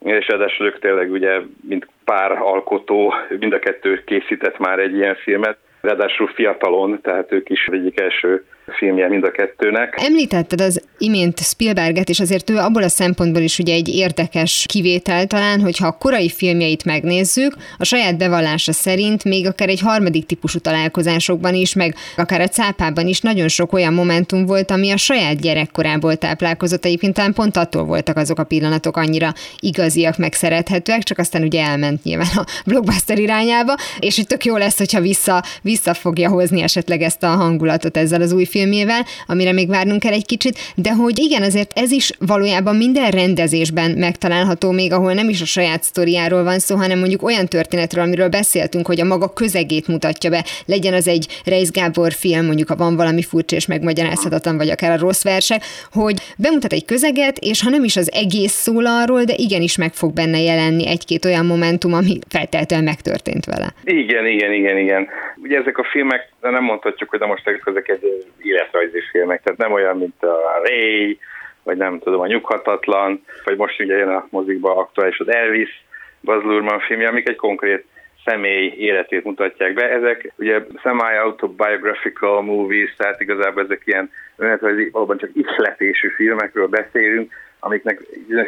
és 0.00 0.28
ráadásul 0.28 0.66
ők 0.66 0.78
tényleg 0.78 1.10
ugye, 1.10 1.40
mint 1.68 1.88
pár 2.04 2.32
alkotó, 2.32 3.14
mind 3.38 3.52
a 3.52 3.58
kettő 3.58 4.02
készített 4.06 4.58
már 4.58 4.78
egy 4.78 4.94
ilyen 4.94 5.14
filmet, 5.14 5.58
ráadásul 5.80 6.26
fiatalon, 6.34 7.00
tehát 7.02 7.32
ők 7.32 7.48
is 7.48 7.66
egyik 7.72 8.00
első 8.00 8.44
filmje 8.78 9.08
mind 9.08 9.24
a 9.24 9.30
kettőnek. 9.30 9.94
Említetted 10.06 10.60
az 10.60 10.82
imént 10.98 11.38
Spielberget, 11.38 12.08
és 12.08 12.20
azért 12.20 12.50
ő 12.50 12.56
abból 12.56 12.82
a 12.82 12.88
szempontból 12.88 13.42
is 13.42 13.58
ugye 13.58 13.74
egy 13.74 13.88
érdekes 13.88 14.64
kivétel 14.68 15.26
talán, 15.26 15.60
hogyha 15.60 15.86
a 15.86 15.96
korai 15.98 16.28
filmjeit 16.28 16.84
megnézzük, 16.84 17.54
a 17.78 17.84
saját 17.84 18.18
bevallása 18.18 18.72
szerint 18.72 19.24
még 19.24 19.46
akár 19.46 19.68
egy 19.68 19.80
harmadik 19.80 20.26
típusú 20.26 20.58
találkozásokban 20.58 21.54
is, 21.54 21.74
meg 21.74 21.94
akár 22.16 22.40
a 22.40 22.48
cápában 22.48 23.06
is 23.06 23.20
nagyon 23.20 23.48
sok 23.48 23.72
olyan 23.72 23.94
momentum 23.94 24.46
volt, 24.46 24.70
ami 24.70 24.90
a 24.90 24.96
saját 24.96 25.40
gyerekkorából 25.40 26.16
táplálkozott. 26.16 26.84
Egyébként 26.84 27.14
talán 27.14 27.32
pont 27.32 27.56
attól 27.56 27.84
voltak 27.84 28.16
azok 28.16 28.38
a 28.38 28.44
pillanatok 28.44 28.96
annyira 28.96 29.32
igaziak, 29.58 30.16
meg 30.16 30.32
szerethetőek, 30.32 31.02
csak 31.02 31.18
aztán 31.18 31.42
ugye 31.42 31.64
elment 31.64 32.02
nyilván 32.02 32.28
a 32.34 32.44
blockbuster 32.66 33.18
irányába, 33.18 33.74
és 33.98 34.16
hogy 34.16 34.26
tök 34.26 34.44
jó 34.44 34.56
lesz, 34.56 34.78
hogyha 34.78 35.00
vissza, 35.00 35.42
vissza 35.70 35.94
fogja 35.94 36.28
hozni 36.28 36.62
esetleg 36.62 37.02
ezt 37.02 37.22
a 37.22 37.26
hangulatot 37.26 37.96
ezzel 37.96 38.20
az 38.20 38.32
új 38.32 38.44
film 38.44 38.58
filmjével, 38.60 39.04
amire 39.26 39.52
még 39.52 39.68
várnunk 39.68 40.00
kell 40.00 40.12
egy 40.12 40.26
kicsit, 40.26 40.58
de 40.74 40.92
hogy 40.92 41.18
igen, 41.18 41.42
azért 41.42 41.78
ez 41.78 41.90
is 41.90 42.12
valójában 42.18 42.76
minden 42.76 43.10
rendezésben 43.10 43.90
megtalálható, 43.90 44.70
még 44.70 44.92
ahol 44.92 45.12
nem 45.12 45.28
is 45.28 45.40
a 45.40 45.44
saját 45.44 45.82
sztoriáról 45.82 46.42
van 46.42 46.58
szó, 46.58 46.76
hanem 46.76 46.98
mondjuk 46.98 47.22
olyan 47.22 47.46
történetről, 47.46 48.04
amiről 48.04 48.28
beszéltünk, 48.28 48.86
hogy 48.86 49.00
a 49.00 49.04
maga 49.04 49.32
közegét 49.32 49.86
mutatja 49.88 50.30
be, 50.30 50.44
legyen 50.66 50.94
az 50.94 51.08
egy 51.08 51.26
Reis 51.44 51.70
Gábor 51.70 52.12
film, 52.12 52.46
mondjuk 52.46 52.68
ha 52.68 52.76
van 52.76 52.96
valami 52.96 53.22
furcsa 53.22 53.56
és 53.56 53.66
megmagyarázhatatlan, 53.66 54.56
vagy 54.56 54.70
akár 54.70 54.90
a 54.90 54.98
rossz 54.98 55.22
versek, 55.22 55.62
hogy 55.92 56.20
bemutat 56.36 56.72
egy 56.72 56.84
közeget, 56.84 57.38
és 57.38 57.62
ha 57.62 57.70
nem 57.70 57.84
is 57.84 57.96
az 57.96 58.12
egész 58.12 58.52
szól 58.52 58.86
arról, 58.86 59.24
de 59.24 59.34
igenis 59.36 59.76
meg 59.76 59.92
fog 59.92 60.12
benne 60.12 60.40
jelenni 60.40 60.88
egy-két 60.88 61.24
olyan 61.24 61.46
momentum, 61.46 61.92
ami 61.92 62.18
feltétlenül 62.28 62.86
megtörtént 62.86 63.44
vele. 63.44 63.74
Igen, 63.84 64.26
igen, 64.26 64.52
igen, 64.52 64.78
igen. 64.78 65.08
Ugye 65.42 65.59
ezek 65.60 65.78
a 65.78 65.84
filmek, 65.84 66.28
nem 66.40 66.62
mondhatjuk, 66.62 67.10
hogy 67.10 67.18
de 67.18 67.26
most 67.26 67.48
ezek 67.64 67.88
egy 67.88 68.26
életrajzi 68.38 69.00
filmek, 69.10 69.42
tehát 69.42 69.58
nem 69.58 69.72
olyan, 69.72 69.98
mint 69.98 70.22
a 70.22 70.60
Ray, 70.64 71.18
vagy 71.62 71.76
nem 71.76 71.98
tudom, 71.98 72.20
a 72.20 72.26
Nyughatatlan, 72.26 73.24
vagy 73.44 73.56
most 73.56 73.80
ugye 73.80 73.96
jön 73.96 74.08
a 74.08 74.26
mozikba 74.30 74.76
aktuális 74.76 75.18
az 75.18 75.32
Elvis, 75.32 75.84
Baz 76.22 76.42
Luhrmann 76.42 76.78
filmje, 76.78 77.08
amik 77.08 77.28
egy 77.28 77.36
konkrét 77.36 77.84
személy 78.24 78.74
életét 78.76 79.24
mutatják 79.24 79.74
be. 79.74 79.90
Ezek 79.90 80.32
ugye 80.36 80.60
semi-autobiographical 80.82 82.42
movies, 82.42 82.94
tehát 82.96 83.20
igazából 83.20 83.62
ezek 83.62 83.82
ilyen 83.84 84.10
önéletrajzi, 84.36 84.88
valóban 84.90 85.18
csak 85.18 85.30
ihletésű 85.32 86.08
filmekről 86.08 86.66
beszélünk, 86.66 87.32
amiknek 87.60 88.00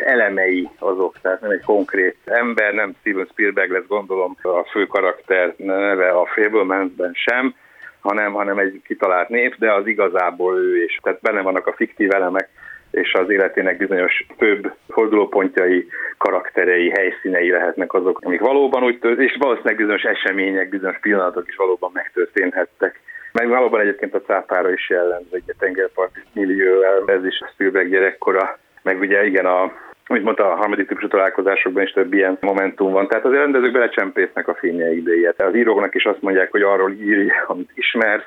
elemei 0.04 0.68
azok, 0.78 1.16
tehát 1.22 1.40
nem 1.40 1.50
egy 1.50 1.64
konkrét 1.64 2.16
ember, 2.24 2.74
nem 2.74 2.94
Steven 3.00 3.28
Spielberg 3.30 3.70
lesz 3.70 3.86
gondolom 3.88 4.36
a 4.42 4.68
fő 4.70 4.86
karakter 4.86 5.54
neve 5.56 6.08
a 6.08 6.26
Fablemans-ben 6.26 7.12
sem, 7.14 7.54
hanem, 8.00 8.32
hanem 8.32 8.58
egy 8.58 8.80
kitalált 8.84 9.28
nép, 9.28 9.54
de 9.58 9.72
az 9.72 9.86
igazából 9.86 10.58
ő 10.58 10.84
is. 10.84 10.98
Tehát 11.02 11.20
benne 11.20 11.42
vannak 11.42 11.66
a 11.66 11.72
fiktív 11.72 12.14
elemek, 12.14 12.48
és 12.90 13.12
az 13.12 13.30
életének 13.30 13.76
bizonyos 13.76 14.26
főbb 14.38 14.72
fordulópontjai, 14.88 15.88
karakterei, 16.18 16.90
helyszínei 16.90 17.50
lehetnek 17.50 17.94
azok, 17.94 18.20
amik 18.24 18.40
valóban 18.40 18.82
úgy 18.82 18.98
történt, 18.98 19.30
és 19.30 19.36
valószínűleg 19.38 19.76
bizonyos 19.76 20.02
események, 20.02 20.68
bizonyos 20.68 20.98
pillanatok 20.98 21.48
is 21.48 21.56
valóban 21.56 21.90
megtörténhettek. 21.94 23.00
Meg 23.32 23.48
valóban 23.48 23.80
egyébként 23.80 24.14
a 24.14 24.20
cápára 24.20 24.72
is 24.72 24.88
jellemző, 24.90 25.28
egy 25.32 25.54
tengerparti 25.58 26.20
millió, 26.32 26.82
ez 27.06 27.24
is 27.24 27.40
a 27.40 27.50
Spielberg 27.52 27.88
gyerekkora, 27.88 28.58
meg 28.82 29.00
ugye 29.00 29.26
igen 29.26 29.46
a 29.46 29.72
mint 30.08 30.24
mondta, 30.24 30.52
a 30.52 30.56
harmadik 30.56 30.88
típusú 30.88 31.08
találkozásokban 31.08 31.82
is 31.82 31.92
több 31.92 32.12
ilyen 32.12 32.38
momentum 32.40 32.92
van. 32.92 33.08
Tehát 33.08 33.24
az 33.24 33.32
rendezők 33.32 33.72
belecsempésznek 33.72 34.48
a 34.48 34.54
filmjeikbe 34.54 35.14
ilyet. 35.14 35.42
Az 35.42 35.54
íróknak 35.54 35.94
is 35.94 36.04
azt 36.04 36.22
mondják, 36.22 36.50
hogy 36.50 36.62
arról 36.62 36.90
írj, 36.90 37.28
amit 37.46 37.70
ismersz, 37.74 38.24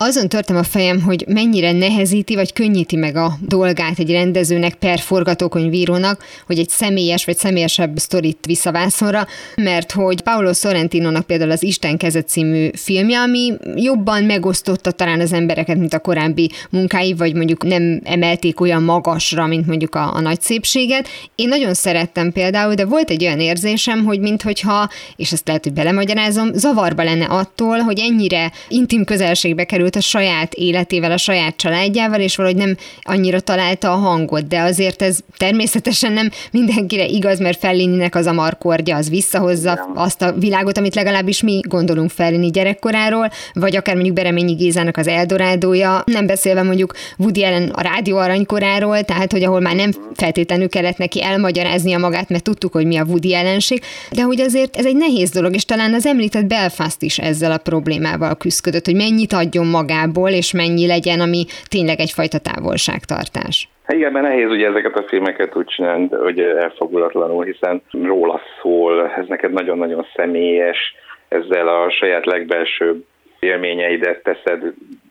azon 0.00 0.28
törtem 0.28 0.56
a 0.56 0.62
fejem, 0.62 1.02
hogy 1.02 1.24
mennyire 1.28 1.72
nehezíti 1.72 2.34
vagy 2.34 2.52
könnyíti 2.52 2.96
meg 2.96 3.16
a 3.16 3.32
dolgát 3.40 3.98
egy 3.98 4.10
rendezőnek 4.10 4.74
per 4.74 4.98
forgatókönyvírónak, 4.98 6.24
hogy 6.46 6.58
egy 6.58 6.68
személyes 6.68 7.24
vagy 7.24 7.36
személyesebb 7.36 7.96
sztorit 7.96 8.46
visszavászonra, 8.46 9.26
mert 9.56 9.92
hogy 9.92 10.20
Paolo 10.20 10.52
Sorrentinonak 10.52 11.26
például 11.26 11.50
az 11.50 11.62
Isten 11.62 11.96
keze 11.96 12.22
című 12.22 12.70
filmje, 12.74 13.18
ami 13.18 13.52
jobban 13.74 14.24
megosztotta 14.24 14.90
talán 14.90 15.20
az 15.20 15.32
embereket, 15.32 15.76
mint 15.76 15.94
a 15.94 15.98
korábbi 15.98 16.50
munkái, 16.70 17.14
vagy 17.14 17.34
mondjuk 17.34 17.64
nem 17.64 18.00
emelték 18.04 18.60
olyan 18.60 18.82
magasra, 18.82 19.46
mint 19.46 19.66
mondjuk 19.66 19.94
a, 19.94 20.14
a 20.14 20.20
nagy 20.20 20.40
szépséget. 20.40 21.08
Én 21.34 21.48
nagyon 21.48 21.74
szerettem 21.74 22.32
például, 22.32 22.74
de 22.74 22.84
volt 22.84 23.10
egy 23.10 23.24
olyan 23.24 23.40
érzésem, 23.40 24.04
hogy 24.04 24.20
minthogyha, 24.20 24.88
és 25.16 25.32
ezt 25.32 25.46
lehet, 25.46 25.64
hogy 25.64 25.72
belemagyarázom, 25.72 26.52
zavarba 26.52 27.02
lenne 27.02 27.24
attól, 27.24 27.78
hogy 27.78 27.98
ennyire 27.98 28.52
intim 28.68 29.04
közelségbe 29.04 29.64
kerül 29.64 29.86
megfeszült 29.88 29.96
a 29.96 30.00
saját 30.18 30.54
életével, 30.54 31.12
a 31.12 31.16
saját 31.16 31.56
családjával, 31.56 32.20
és 32.20 32.36
valahogy 32.36 32.58
nem 32.58 32.76
annyira 33.02 33.40
találta 33.40 33.92
a 33.92 33.96
hangot, 33.96 34.48
de 34.48 34.60
azért 34.60 35.02
ez 35.02 35.18
természetesen 35.36 36.12
nem 36.12 36.30
mindenkire 36.50 37.06
igaz, 37.06 37.38
mert 37.38 37.58
Fellininek 37.58 38.14
az 38.14 38.26
a 38.26 38.32
markordja, 38.32 38.96
az 38.96 39.08
visszahozza 39.10 39.90
azt 39.94 40.22
a 40.22 40.32
világot, 40.32 40.78
amit 40.78 40.94
legalábbis 40.94 41.42
mi 41.42 41.60
gondolunk 41.68 42.10
Fellini 42.10 42.50
gyerekkoráról, 42.50 43.30
vagy 43.52 43.76
akár 43.76 43.94
mondjuk 43.94 44.14
Bereményi 44.14 44.54
Gézának 44.54 44.96
az 44.96 45.06
Eldorádója, 45.06 46.02
nem 46.06 46.26
beszélve 46.26 46.62
mondjuk 46.62 46.94
Woody 47.18 47.44
Allen 47.44 47.68
a 47.68 47.80
rádió 47.80 48.16
aranykoráról, 48.16 49.02
tehát 49.02 49.32
hogy 49.32 49.44
ahol 49.44 49.60
már 49.60 49.74
nem 49.74 49.90
feltétlenül 50.14 50.68
kellett 50.68 50.96
neki 50.98 51.22
elmagyaráznia 51.22 51.98
magát, 51.98 52.28
mert 52.28 52.42
tudtuk, 52.42 52.72
hogy 52.72 52.86
mi 52.86 52.96
a 52.96 53.04
Woody 53.04 53.34
ellenség, 53.34 53.82
de 54.10 54.22
hogy 54.22 54.40
azért 54.40 54.76
ez 54.76 54.84
egy 54.84 54.96
nehéz 54.96 55.30
dolog, 55.30 55.54
és 55.54 55.64
talán 55.64 55.94
az 55.94 56.06
említett 56.06 56.46
Belfast 56.46 57.02
is 57.02 57.18
ezzel 57.18 57.52
a 57.52 57.58
problémával 57.58 58.36
küzdött, 58.36 58.84
hogy 58.84 58.94
mennyit 58.94 59.32
adjon 59.32 59.66
magából, 59.78 60.30
és 60.30 60.52
mennyi 60.52 60.86
legyen, 60.86 61.20
ami 61.20 61.42
tényleg 61.68 61.98
egyfajta 62.00 62.38
távolságtartás. 62.38 63.68
Hát 63.84 63.96
igen, 63.96 64.12
mert 64.12 64.26
nehéz 64.26 64.50
ugye 64.50 64.66
ezeket 64.68 64.96
a 64.96 65.08
filmeket 65.08 65.56
úgy 65.56 65.66
csinálni, 65.66 66.08
hogy 66.08 66.40
elfogulatlanul, 66.40 67.44
hiszen 67.44 67.82
róla 67.90 68.40
szól, 68.60 69.10
ez 69.20 69.26
neked 69.28 69.52
nagyon-nagyon 69.52 70.06
személyes, 70.16 70.94
ezzel 71.28 71.68
a 71.68 71.90
saját 71.90 72.26
legbelsőbb 72.26 73.04
élményeidet 73.40 74.22
teszed 74.22 74.62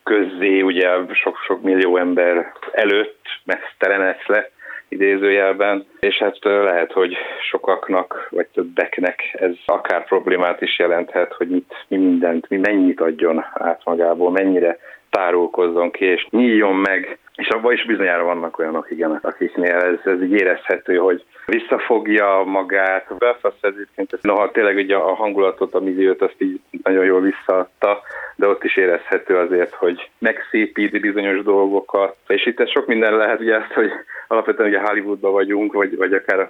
közzé, 0.03 0.61
ugye 0.61 0.87
sok-sok 1.13 1.61
millió 1.61 1.97
ember 1.97 2.51
előtt, 2.71 3.21
mesztelen 3.43 4.15
le 4.25 4.49
idézőjelben, 4.89 5.85
és 5.99 6.17
hát 6.17 6.37
lehet, 6.41 6.91
hogy 6.91 7.17
sokaknak, 7.49 8.27
vagy 8.31 8.47
többeknek 8.53 9.35
ez 9.39 9.53
akár 9.65 10.05
problémát 10.05 10.61
is 10.61 10.79
jelenthet, 10.79 11.33
hogy 11.33 11.47
mit, 11.47 11.73
mi 11.87 11.97
mindent, 11.97 12.49
mi 12.49 12.57
mennyit 12.57 13.01
adjon 13.01 13.45
át 13.53 13.81
magából, 13.85 14.31
mennyire 14.31 14.77
tárulkozzon 15.09 15.91
ki, 15.91 16.05
és 16.05 16.27
nyíljon 16.29 16.75
meg, 16.75 17.17
és 17.37 17.47
abban 17.47 17.73
is 17.73 17.85
bizonyára 17.85 18.23
vannak 18.23 18.59
olyanok, 18.59 18.91
igen, 18.91 19.19
akiknél 19.21 19.75
ez, 19.75 19.99
ez 20.03 20.21
így 20.21 20.31
érezhető, 20.31 20.95
hogy 20.95 21.23
visszafogja 21.45 22.43
magát. 22.45 23.17
Belfast 23.17 23.65
egyébként, 23.65 24.17
noha 24.21 24.51
tényleg 24.51 24.75
ugye 24.75 24.95
a 24.95 25.13
hangulatot, 25.13 25.73
a 25.73 25.79
milliót 25.79 26.21
azt 26.21 26.35
így 26.37 26.59
nagyon 26.83 27.05
jól 27.05 27.21
visszaadta, 27.21 28.01
de 28.35 28.47
ott 28.47 28.63
is 28.63 28.77
érezhető 28.77 29.35
azért, 29.35 29.73
hogy 29.73 30.09
megszépít 30.17 31.01
bizonyos 31.01 31.43
dolgokat. 31.43 32.15
És 32.27 32.45
itt 32.45 32.59
ez 32.59 32.69
sok 32.69 32.87
minden 32.87 33.17
lehet, 33.17 33.39
ugye 33.39 33.55
ezt, 33.55 33.73
hogy 33.73 33.91
alapvetően 34.27 34.69
ugye 34.69 34.79
Hollywoodban 34.79 35.31
vagyunk, 35.31 35.73
vagy, 35.73 35.97
vagy 35.97 36.13
akár 36.13 36.39
a 36.39 36.47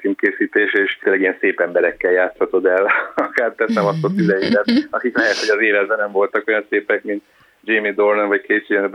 filmkészítés, 0.00 0.72
és 0.72 0.98
tényleg 1.02 1.20
ilyen 1.20 1.36
szép 1.40 1.60
emberekkel 1.60 2.12
játszhatod 2.12 2.66
el, 2.66 2.90
akár 3.14 3.52
teszem 3.52 3.86
azt 3.86 4.04
a 4.04 4.08
szüleidet, 4.16 4.70
akik 4.90 5.16
lehet, 5.16 5.38
hogy 5.38 5.48
az 5.48 5.62
életben 5.62 5.98
nem 5.98 6.12
voltak 6.12 6.48
olyan 6.48 6.66
szépek, 6.68 7.02
mint 7.04 7.22
Jamie 7.64 7.92
Dornan 7.92 8.28
vagy 8.28 8.44
Casey 8.46 8.76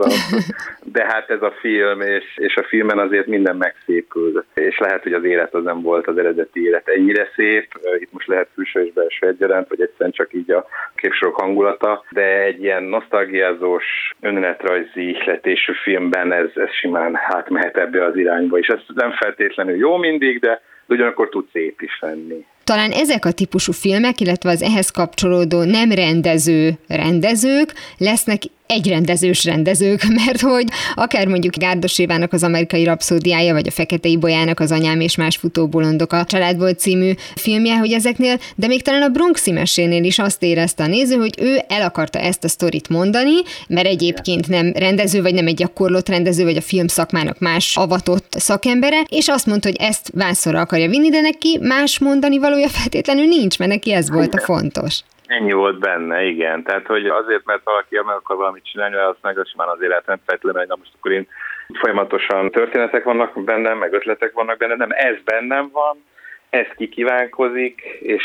de 0.92 1.04
hát 1.04 1.30
ez 1.30 1.42
a 1.42 1.54
film, 1.60 2.00
és, 2.00 2.24
és 2.36 2.56
a 2.56 2.66
filmen 2.68 2.98
azért 2.98 3.26
minden 3.26 3.56
megszépül, 3.56 4.44
és 4.54 4.78
lehet, 4.78 5.02
hogy 5.02 5.12
az 5.12 5.24
élet 5.24 5.54
az 5.54 5.64
nem 5.64 5.82
volt 5.82 6.06
az 6.06 6.18
eredeti 6.18 6.64
élet. 6.64 6.88
Ennyire 6.88 7.28
szép, 7.34 7.80
itt 7.98 8.12
most 8.12 8.26
lehet 8.26 8.48
külső 8.54 8.84
és 8.84 8.92
belső 8.92 9.26
egyaránt, 9.26 9.68
vagy 9.68 9.80
egyszerűen 9.80 10.10
csak 10.10 10.34
így 10.34 10.50
a 10.50 10.66
képsorok 10.94 11.40
hangulata, 11.40 12.04
de 12.10 12.42
egy 12.42 12.62
ilyen 12.62 12.82
nosztalgiázós, 12.82 13.84
önéletrajzi 14.20 15.08
ihletésű 15.08 15.72
filmben 15.82 16.32
ez, 16.32 16.50
ez 16.54 16.70
simán 16.72 17.18
átmehet 17.28 17.76
ebbe 17.76 18.04
az 18.04 18.16
irányba, 18.16 18.58
és 18.58 18.66
ez 18.66 18.80
nem 18.94 19.12
feltétlenül 19.12 19.76
jó 19.76 19.96
mindig, 19.96 20.40
de 20.40 20.60
ugyanakkor 20.88 21.28
tud 21.28 21.46
szép 21.52 21.80
is 21.80 21.98
lenni. 22.00 22.46
Talán 22.64 22.90
ezek 22.90 23.24
a 23.24 23.32
típusú 23.32 23.72
filmek, 23.72 24.20
illetve 24.20 24.50
az 24.50 24.62
ehhez 24.62 24.90
kapcsolódó 24.90 25.62
nem 25.62 25.90
rendező 25.90 26.70
rendezők 26.88 27.72
lesznek 27.98 28.40
egyrendezős 28.68 29.44
rendezők, 29.44 30.02
mert 30.24 30.40
hogy 30.40 30.66
akár 30.94 31.26
mondjuk 31.26 31.56
Gárdos 31.56 31.98
Évának 31.98 32.32
az 32.32 32.42
amerikai 32.42 32.84
rapszódiája, 32.84 33.52
vagy 33.52 33.66
a 33.66 33.70
Fekete 33.70 34.08
Ibolyának 34.08 34.60
az 34.60 34.70
Anyám 34.70 35.00
és 35.00 35.16
más 35.16 35.36
futóbolondok 35.36 36.12
a 36.12 36.24
családból 36.24 36.72
című 36.72 37.12
filmje, 37.34 37.76
hogy 37.76 37.92
ezeknél, 37.92 38.38
de 38.56 38.66
még 38.66 38.82
talán 38.82 39.02
a 39.02 39.08
Bronxi 39.08 39.50
mesénél 39.50 40.04
is 40.04 40.18
azt 40.18 40.42
érezte 40.42 40.82
a 40.82 40.86
néző, 40.86 41.16
hogy 41.16 41.34
ő 41.40 41.58
el 41.68 41.82
akarta 41.82 42.18
ezt 42.18 42.44
a 42.44 42.48
sztorit 42.48 42.88
mondani, 42.88 43.34
mert 43.68 43.86
egyébként 43.86 44.48
nem 44.48 44.72
rendező, 44.74 45.22
vagy 45.22 45.34
nem 45.34 45.46
egy 45.46 45.56
gyakorlott 45.56 46.08
rendező, 46.08 46.44
vagy 46.44 46.56
a 46.56 46.60
film 46.60 46.86
szakmának 46.86 47.38
más 47.38 47.76
avatott 47.76 48.34
szakembere, 48.38 49.00
és 49.08 49.28
azt 49.28 49.46
mondta, 49.46 49.68
hogy 49.68 49.76
ezt 49.80 50.10
vászorra 50.14 50.60
akarja 50.60 50.88
vinni, 50.88 51.10
de 51.10 51.20
neki 51.20 51.58
más 51.62 51.98
mondani 51.98 52.38
valója 52.38 52.68
feltétlenül 52.68 53.24
nincs, 53.24 53.58
mert 53.58 53.70
neki 53.70 53.92
ez 53.92 54.10
volt 54.10 54.34
a 54.34 54.40
fontos. 54.40 55.02
Ennyi 55.28 55.52
volt 55.52 55.78
benne, 55.78 56.22
igen. 56.22 56.62
Tehát, 56.62 56.86
hogy 56.86 57.06
azért, 57.06 57.44
mert 57.44 57.64
valaki 57.64 57.94
meg 57.94 58.16
akar 58.16 58.36
valamit 58.36 58.64
csinálni, 58.64 58.96
azt 58.96 59.22
meg 59.22 59.38
az 59.38 59.48
simán 59.48 59.68
azért 59.68 59.88
lehet 59.88 60.06
nem 60.06 60.20
feltétlenül, 60.26 60.60
hogy 60.60 60.68
na 60.68 60.76
most 60.78 60.92
akkor 60.98 61.12
én 61.12 61.28
folyamatosan 61.80 62.50
történetek 62.50 63.04
vannak 63.04 63.44
bennem, 63.44 63.78
meg 63.78 63.92
ötletek 63.92 64.32
vannak 64.32 64.58
benne, 64.58 64.74
nem, 64.74 64.90
ez 64.90 65.16
bennem 65.24 65.70
van, 65.72 66.04
ez 66.50 66.66
kikívánkozik, 66.76 67.80
és 68.00 68.24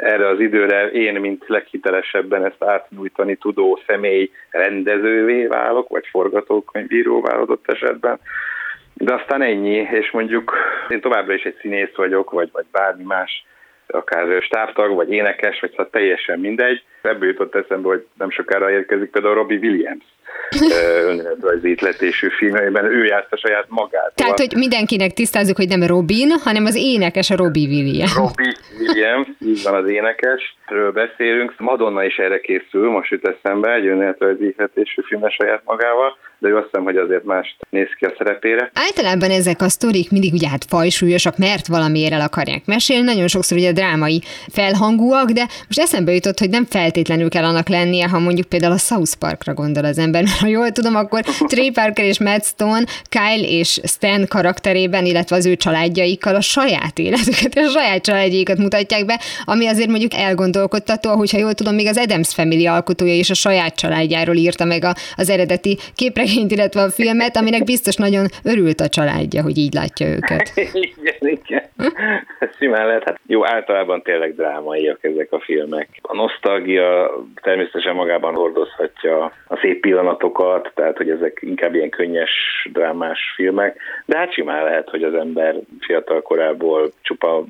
erre 0.00 0.28
az 0.28 0.40
időre 0.40 0.90
én, 0.90 1.20
mint 1.20 1.44
leghitelesebben 1.46 2.44
ezt 2.44 2.64
átnyújtani 2.64 3.36
tudó 3.36 3.80
személy 3.86 4.30
rendezővé 4.50 5.46
válok, 5.46 5.88
vagy 5.88 6.06
forgatókönyvíró 6.10 7.20
válodott 7.20 7.70
esetben. 7.70 8.20
De 8.94 9.14
aztán 9.14 9.42
ennyi, 9.42 9.88
és 9.90 10.10
mondjuk 10.10 10.56
én 10.88 11.00
továbbra 11.00 11.34
is 11.34 11.42
egy 11.42 11.58
színész 11.60 11.94
vagyok, 11.94 12.30
vagy, 12.30 12.48
vagy 12.52 12.66
bármi 12.72 13.04
más 13.04 13.44
akár 13.94 14.42
stábtag, 14.42 14.94
vagy 14.94 15.12
énekes, 15.12 15.60
vagy 15.60 15.70
szóval 15.70 15.90
teljesen 15.90 16.40
mindegy. 16.40 16.82
Ebből 17.02 17.28
jutott 17.28 17.54
eszembe, 17.54 17.88
hogy 17.88 18.06
nem 18.18 18.30
sokára 18.30 18.70
érkezik 18.70 19.10
például 19.10 19.34
Robbie 19.34 19.58
Williams 19.58 20.04
önéletrajzi 21.06 21.68
ítletésű 21.68 22.28
filmeiben, 22.38 22.84
ő 22.84 23.04
járta 23.04 23.36
saját 23.36 23.64
magát. 23.68 24.12
Tehát, 24.14 24.38
hogy 24.38 24.52
mindenkinek 24.56 25.12
tisztázzuk, 25.12 25.56
hogy 25.56 25.68
nem 25.68 25.82
Robin, 25.82 26.30
hanem 26.30 26.64
az 26.64 26.76
énekes 26.76 27.30
a 27.30 27.36
Robbie 27.36 27.68
Williams. 27.68 28.14
Robbie 28.14 28.54
Williams, 28.78 29.28
így 29.40 29.62
van 29.62 29.74
az 29.74 29.88
énekes, 29.88 30.56
ről 30.66 30.92
beszélünk. 30.92 31.54
Madonna 31.58 32.04
is 32.04 32.16
erre 32.16 32.40
készül, 32.40 32.90
most 32.90 33.10
jut 33.10 33.28
eszembe, 33.28 33.74
egy 33.74 33.86
önéletrajzi 33.86 34.46
ítletésű 34.46 35.02
filme 35.06 35.30
saját 35.30 35.62
magával, 35.64 36.16
de 36.38 36.48
ő 36.48 36.56
azt 36.56 36.64
hiszem, 36.64 36.84
hogy 36.84 36.96
azért 36.96 37.24
mást 37.24 37.56
néz 37.70 37.88
ki 37.98 38.04
a 38.04 38.14
szerepére. 38.18 38.70
Általában 38.74 39.30
ezek 39.30 39.60
a 39.60 39.68
sztorik 39.68 40.10
mindig 40.10 40.32
ugye 40.32 40.48
hát 40.48 40.64
fajsúlyosak, 40.68 41.38
mert 41.38 41.66
valamiért 41.66 42.12
el 42.12 42.20
akarják 42.20 42.66
mesélni, 42.66 43.04
nagyon 43.04 43.28
sokszor 43.28 43.58
ugye 43.58 43.72
drámai 43.72 44.22
felhangúak, 44.52 45.30
de 45.30 45.46
most 45.66 45.80
eszembe 45.80 46.12
jutott, 46.12 46.38
hogy 46.38 46.50
nem 46.50 46.64
feltétlenül 46.64 47.28
kell 47.28 47.44
annak 47.44 47.68
lennie, 47.68 48.08
ha 48.08 48.18
mondjuk 48.18 48.48
például 48.48 48.72
a 48.72 48.78
South 48.78 49.14
Parkra 49.18 49.54
gondol 49.54 49.84
az 49.84 49.98
ember, 49.98 50.21
mert 50.22 50.38
ha 50.38 50.46
jól 50.46 50.70
tudom, 50.70 50.96
akkor 50.96 51.20
Trey 51.46 51.70
Parker 51.70 52.04
és 52.04 52.20
Matt 52.20 52.44
Stone, 52.44 52.84
Kyle 53.08 53.48
és 53.48 53.80
Stan 53.84 54.26
karakterében, 54.28 55.04
illetve 55.04 55.36
az 55.36 55.46
ő 55.46 55.56
családjaikkal 55.56 56.34
a 56.34 56.40
saját 56.40 56.98
életüket, 56.98 57.54
a 57.54 57.68
saját 57.68 58.02
családjaikat 58.02 58.58
mutatják 58.58 59.06
be, 59.06 59.20
ami 59.44 59.66
azért 59.66 59.88
mondjuk 59.88 60.14
elgondolkodtató, 60.14 61.10
hogyha 61.10 61.38
jól 61.38 61.54
tudom, 61.54 61.74
még 61.74 61.86
az 61.86 61.98
Adams 61.98 62.34
Family 62.34 62.66
alkotója 62.66 63.14
is 63.14 63.30
a 63.30 63.34
saját 63.34 63.74
családjáról 63.74 64.36
írta 64.36 64.64
meg 64.64 64.84
a, 64.84 64.94
az 65.16 65.30
eredeti 65.30 65.78
képregényt, 65.94 66.30
regényt, 66.32 66.50
illetve 66.50 66.82
a 66.82 66.90
filmet, 66.90 67.36
aminek 67.36 67.64
biztos 67.64 67.96
nagyon 67.96 68.26
örült 68.44 68.80
a 68.80 68.88
családja, 68.88 69.42
hogy 69.42 69.58
így 69.58 69.74
látja 69.74 70.06
őket. 70.06 70.52
igen, 70.96 71.16
igen. 71.20 71.62
Simán 72.58 72.86
lehet. 72.86 73.04
Hát 73.04 73.20
jó, 73.26 73.46
általában 73.46 74.02
tényleg 74.02 74.34
drámaiak 74.34 75.04
ezek 75.04 75.32
a 75.32 75.40
filmek. 75.40 75.88
A 76.02 76.14
nosztalgia 76.14 77.10
természetesen 77.42 77.94
magában 77.94 78.34
hordozhatja 78.34 79.32
a 79.46 79.56
szép 79.56 79.80
pillanatokat, 80.16 80.72
tehát 80.74 80.96
hogy 80.96 81.10
ezek 81.10 81.38
inkább 81.40 81.74
ilyen 81.74 81.90
könnyes, 81.90 82.30
drámás 82.72 83.32
filmek, 83.34 83.76
de 84.06 84.18
hát 84.18 84.32
simán 84.32 84.64
lehet, 84.64 84.88
hogy 84.88 85.02
az 85.02 85.14
ember 85.14 85.54
fiatal 85.80 86.22
korából 86.22 86.90
csupa 87.02 87.44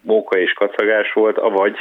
móka 0.00 0.38
és 0.38 0.52
kacagás 0.52 1.12
volt, 1.12 1.38
avagy 1.38 1.76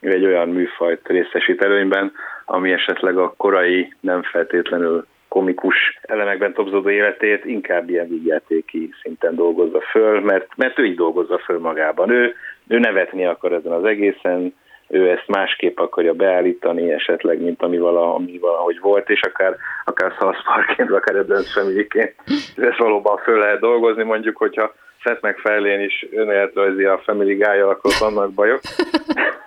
egy 0.00 0.24
olyan 0.24 0.48
műfajt 0.48 1.08
részesít 1.08 1.62
előnyben, 1.62 2.12
ami 2.44 2.72
esetleg 2.72 3.18
a 3.18 3.34
korai 3.36 3.92
nem 4.00 4.22
feltétlenül 4.22 5.06
komikus 5.28 5.98
elemekben 6.02 6.52
topzódó 6.52 6.88
életét 6.88 7.44
inkább 7.44 7.88
ilyen 7.88 8.08
vígjátéki 8.08 8.90
szinten 9.02 9.34
dolgozza 9.34 9.80
föl, 9.80 10.20
mert, 10.20 10.56
mert 10.56 10.78
ő 10.78 10.84
így 10.84 10.96
dolgozza 10.96 11.38
föl 11.38 11.58
magában. 11.58 12.10
Ő, 12.10 12.34
ő 12.68 12.78
nevetni 12.78 13.26
akar 13.26 13.52
ezen 13.52 13.72
az 13.72 13.84
egészen, 13.84 14.54
ő 14.88 15.10
ezt 15.10 15.26
másképp 15.26 15.78
akarja 15.78 16.12
beállítani 16.12 16.92
esetleg, 16.92 17.40
mint 17.40 17.62
ami, 17.62 17.78
vala, 17.78 18.14
ami 18.14 18.38
valahogy 18.38 18.78
volt, 18.80 19.10
és 19.10 19.20
akár, 19.20 19.56
akár 19.84 20.12
South 20.18 20.44
Parkként, 20.44 20.90
akár 20.90 21.16
Adams 21.16 21.52
Family-ként. 21.52 22.14
Ezt 22.56 22.78
valóban 22.78 23.16
föl 23.16 23.38
lehet 23.38 23.60
dolgozni, 23.60 24.02
mondjuk, 24.02 24.36
hogyha 24.36 24.74
Seth 25.06 25.22
MacFarlane 25.22 25.84
is 25.84 26.06
önéletrajzi 26.10 26.84
a 26.84 27.00
Family 27.04 27.34
guy 27.34 27.60
akkor 27.60 27.92
vannak 27.98 28.32
bajok. 28.32 28.60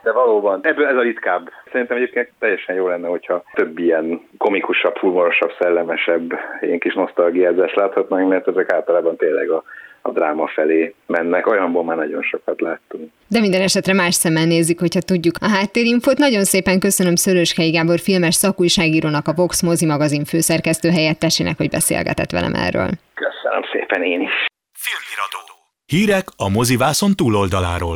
De 0.03 0.11
valóban, 0.11 0.59
ebből 0.63 0.85
ez 0.85 0.95
a 0.95 1.01
ritkább. 1.01 1.49
Szerintem 1.71 1.97
egyébként 1.97 2.29
teljesen 2.39 2.75
jó 2.75 2.87
lenne, 2.87 3.07
hogyha 3.07 3.43
több 3.53 3.77
ilyen 3.77 4.21
komikusabb, 4.37 4.97
humorosabb, 4.97 5.51
szellemesebb, 5.59 6.33
ilyen 6.61 6.79
kis 6.79 6.93
nosztalgiázást 6.93 7.75
láthatnánk, 7.75 8.29
mert 8.29 8.47
ezek 8.47 8.71
általában 8.73 9.15
tényleg 9.15 9.49
a 9.49 9.63
a 10.01 10.11
dráma 10.11 10.47
felé 10.47 10.93
mennek. 11.05 11.47
Olyanból 11.47 11.83
már 11.83 11.97
nagyon 11.97 12.21
sokat 12.21 12.61
láttunk. 12.61 13.11
De 13.27 13.39
minden 13.39 13.61
esetre 13.61 13.93
más 13.93 14.13
szemmel 14.13 14.45
nézzük, 14.45 14.79
hogyha 14.79 14.99
tudjuk 15.01 15.35
a 15.41 15.49
háttérinfot. 15.49 16.17
Nagyon 16.17 16.43
szépen 16.43 16.79
köszönöm 16.79 17.15
Szöröskei 17.15 17.71
Gábor 17.71 17.99
filmes 17.99 18.35
szakújságírónak, 18.35 19.27
a 19.27 19.33
Vox 19.35 19.63
mozi 19.63 19.85
magazin 19.85 20.23
főszerkesztő 20.25 20.89
helyettesének, 20.89 21.57
hogy 21.57 21.69
beszélgetett 21.69 22.31
velem 22.31 22.53
erről. 22.53 22.89
Köszönöm 23.13 23.63
szépen 23.71 24.03
én 24.03 24.21
is. 24.21 24.35
Filmiradó. 24.73 25.48
Hírek 25.89 26.27
a 26.35 26.49
mozivászon 26.49 27.15
túloldaláról. 27.15 27.95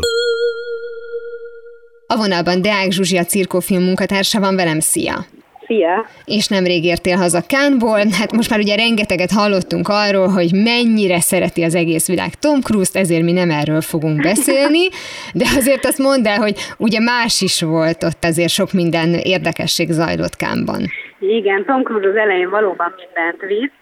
A 2.08 2.16
vonalban 2.16 2.62
Deák 2.62 2.92
Zsuzsi, 2.92 3.18
a 3.18 3.24
cirkófilm 3.24 3.84
munkatársa 3.84 4.40
van 4.40 4.56
velem, 4.56 4.80
szia! 4.80 5.26
Szia! 5.66 6.08
És 6.26 6.48
nemrég 6.48 6.84
értél 6.84 7.18
haza 7.18 7.42
Kánból, 7.42 8.08
hát 8.12 8.32
most 8.32 8.50
már 8.50 8.60
ugye 8.60 8.76
rengeteget 8.76 9.32
hallottunk 9.32 9.88
arról, 9.88 10.28
hogy 10.28 10.54
mennyire 10.54 11.20
szereti 11.20 11.64
az 11.64 11.76
egész 11.76 12.08
világ 12.08 12.36
Tom 12.36 12.62
Cruise-t, 12.62 12.96
ezért 12.96 13.24
mi 13.24 13.32
nem 13.32 13.52
erről 13.52 13.82
fogunk 13.82 14.22
beszélni, 14.22 14.88
de 15.34 15.46
azért 15.58 15.86
azt 15.86 15.98
mondd 15.98 16.28
el, 16.28 16.38
hogy 16.38 16.56
ugye 16.78 17.00
más 17.00 17.42
is 17.42 17.62
volt 17.62 18.04
ott, 18.04 18.24
azért 18.26 18.52
sok 18.52 18.72
minden 18.72 19.14
érdekesség 19.14 19.92
zajlott 19.92 20.36
Kánban. 20.36 20.90
Igen, 21.28 21.66
Tom 21.66 21.84
Cruise 21.84 22.10
az 22.10 22.16
elején 22.16 22.50
valóban 22.50 22.94
mindent 22.98 23.42
vitt, 23.42 23.74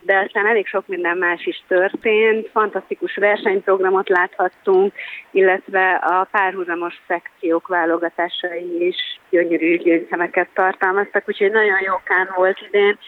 de 0.00 0.18
aztán 0.18 0.46
elég 0.46 0.66
sok 0.66 0.86
minden 0.86 1.18
más 1.18 1.46
is 1.46 1.62
történt. 1.68 2.48
Fantasztikus 2.52 3.16
versenyprogramot 3.16 4.08
láthattunk, 4.08 4.92
illetve 5.30 5.90
a 5.94 6.28
párhuzamos 6.30 7.00
szekciók 7.06 7.68
válogatásai 7.68 8.86
is 8.86 8.96
gyönyörű 9.30 9.76
gyöngyszemeket 9.76 10.48
tartalmaztak, 10.54 11.28
úgyhogy 11.28 11.50
nagyon 11.50 11.80
jókán 11.84 12.32
volt 12.36 12.58
idén, 12.68 12.98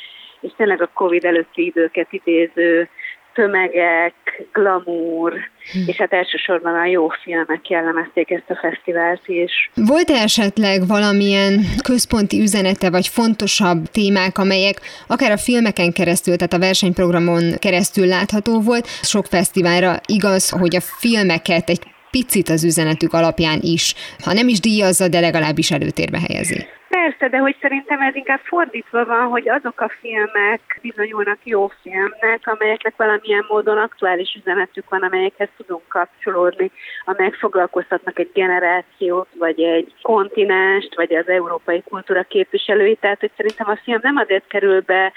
és 0.41 0.53
tényleg 0.57 0.83
a 0.83 0.91
Covid 0.95 1.25
előtti 1.25 1.65
időket 1.65 2.13
idéző 2.13 2.89
tömegek, 3.35 4.15
glamour, 4.53 5.33
hm. 5.73 5.79
és 5.87 5.97
hát 5.97 6.13
elsősorban 6.13 6.75
a 6.75 6.85
jó 6.85 7.09
filmek 7.09 7.69
jellemezték 7.69 8.31
ezt 8.31 8.51
a 8.51 8.59
fesztivált 8.63 9.29
is. 9.29 9.71
Volt-e 9.75 10.15
esetleg 10.15 10.87
valamilyen 10.87 11.61
központi 11.83 12.41
üzenete, 12.41 12.91
vagy 12.91 13.07
fontosabb 13.07 13.85
témák, 13.87 14.39
amelyek 14.39 14.81
akár 15.07 15.31
a 15.31 15.37
filmeken 15.37 15.93
keresztül, 15.93 16.37
tehát 16.37 16.53
a 16.53 16.59
versenyprogramon 16.59 17.53
keresztül 17.59 18.07
látható 18.07 18.61
volt? 18.61 18.87
Sok 18.87 19.27
fesztiválra 19.27 19.95
igaz, 20.07 20.51
hogy 20.51 20.77
a 20.77 20.81
filmeket 20.81 21.69
egy 21.69 21.81
picit 22.11 22.49
az 22.49 22.65
üzenetük 22.65 23.13
alapján 23.13 23.59
is, 23.63 23.95
ha 24.25 24.33
nem 24.33 24.49
is 24.49 24.61
díjazza, 24.61 25.09
de 25.09 25.21
legalábbis 25.21 25.71
előtérbe 25.71 26.21
helyezi. 26.29 26.67
Persze, 26.99 27.29
de 27.29 27.39
hogy 27.39 27.57
szerintem 27.61 28.01
ez 28.01 28.15
inkább 28.15 28.41
fordítva 28.41 29.05
van, 29.05 29.27
hogy 29.27 29.49
azok 29.49 29.81
a 29.81 29.93
filmek 30.01 30.79
bizonyulnak 30.83 31.39
jó 31.43 31.73
filmnek, 31.83 32.41
amelyeknek 32.45 32.97
valamilyen 32.97 33.45
módon 33.49 33.79
aktuális 33.79 34.35
üzenetük 34.35 34.91
van, 34.91 35.03
amelyekhez 35.03 35.49
tudunk 35.57 35.89
kapcsolódni, 35.89 36.71
amelyek 37.05 37.35
foglalkoztatnak 37.35 38.19
egy 38.19 38.31
generációt, 38.33 39.29
vagy 39.39 39.61
egy 39.61 39.95
kontinenst, 40.03 40.95
vagy 40.95 41.15
az 41.15 41.29
európai 41.29 41.83
kultúra 41.83 42.23
képviselőit. 42.23 43.01
Tehát, 43.01 43.21
hogy 43.21 43.31
szerintem 43.37 43.69
a 43.69 43.81
film 43.85 43.99
nem 44.03 44.17
azért 44.17 44.47
kerül 44.47 44.81
be 44.81 45.13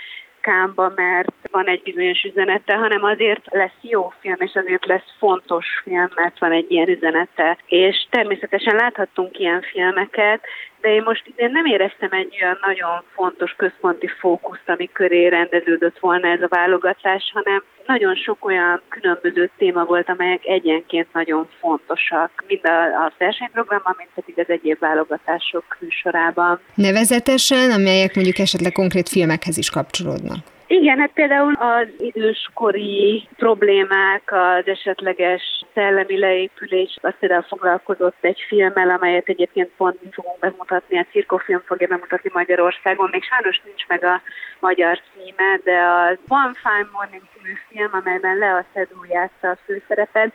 kámba, 0.46 0.92
mert 0.96 1.34
van 1.52 1.68
egy 1.68 1.82
bizonyos 1.84 2.24
üzenete, 2.24 2.74
hanem 2.76 3.04
azért 3.04 3.46
lesz 3.52 3.80
jó 3.82 4.14
film, 4.20 4.38
és 4.40 4.54
azért 4.54 4.86
lesz 4.86 5.16
fontos 5.18 5.66
film, 5.84 6.10
mert 6.16 6.40
van 6.40 6.52
egy 6.52 6.72
ilyen 6.72 6.90
üzenete. 6.90 7.58
És 7.66 8.08
természetesen 8.10 8.76
láthattunk 8.76 9.40
ilyen 9.40 9.62
filmeket, 9.62 10.42
de 10.86 10.92
én 10.92 11.04
most 11.06 11.24
én 11.36 11.52
nem 11.52 11.66
éreztem 11.66 12.10
egy 12.12 12.38
olyan 12.42 12.58
nagyon 12.62 13.04
fontos 13.14 13.52
központi 13.58 14.08
fókuszt, 14.20 14.70
ami 14.70 14.90
köré 14.94 15.28
rendeződött 15.28 16.00
volna 16.00 16.28
ez 16.28 16.42
a 16.42 16.48
válogatás, 16.48 17.32
hanem 17.34 17.64
nagyon 17.86 18.16
sok 18.16 18.46
olyan 18.46 18.82
különböző 18.90 19.50
téma 19.58 19.84
volt, 19.84 20.10
amelyek 20.10 20.46
egyenként 20.46 21.08
nagyon 21.14 21.48
fontosak, 21.60 22.44
mind 22.48 22.66
a, 22.66 23.06
a 23.06 23.14
versenyprogramban, 23.18 23.94
mint 23.98 24.10
pedig 24.16 24.40
az 24.40 24.50
egyéb 24.50 24.80
válogatások 24.80 25.78
műsorában. 25.80 26.60
Nevezetesen, 26.74 27.72
amelyek 27.72 28.16
mondjuk 28.16 28.38
esetleg 28.38 28.72
konkrét 28.72 29.10
filmekhez 29.10 29.58
is 29.58 29.70
kapcsolódnak. 29.70 30.55
Igen, 30.68 31.00
hát 31.00 31.12
például 31.14 31.54
az 31.54 31.88
időskori 31.98 33.28
problémák, 33.36 34.32
az 34.32 34.68
esetleges 34.68 35.66
szellemi 35.74 36.20
leépülés, 36.20 36.98
azt 37.02 37.18
például 37.20 37.42
foglalkozott 37.42 38.18
egy 38.22 38.40
filmmel, 38.48 38.90
amelyet 38.90 39.30
egyébként 39.30 39.70
pont 39.78 40.04
mi 40.04 40.10
fogunk 40.12 40.40
bemutatni, 40.40 40.98
a 40.98 41.06
cirkofilm 41.12 41.62
fogja 41.66 41.88
bemutatni 41.88 42.30
Magyarországon, 42.34 43.10
még 43.12 43.24
sajnos 43.24 43.62
nincs 43.66 43.88
meg 43.88 44.04
a 44.04 44.22
magyar 44.60 45.00
címe, 45.14 45.60
de 45.64 45.80
az 45.80 46.18
One 46.28 46.54
Fine 46.54 46.90
Morning 46.92 47.24
című 47.34 47.54
film, 47.70 47.90
amelyben 47.92 48.38
Lea 48.38 48.66
Seydoux 48.74 49.10
játsza 49.10 49.50
a 49.50 49.58
főszerepet, 49.66 50.34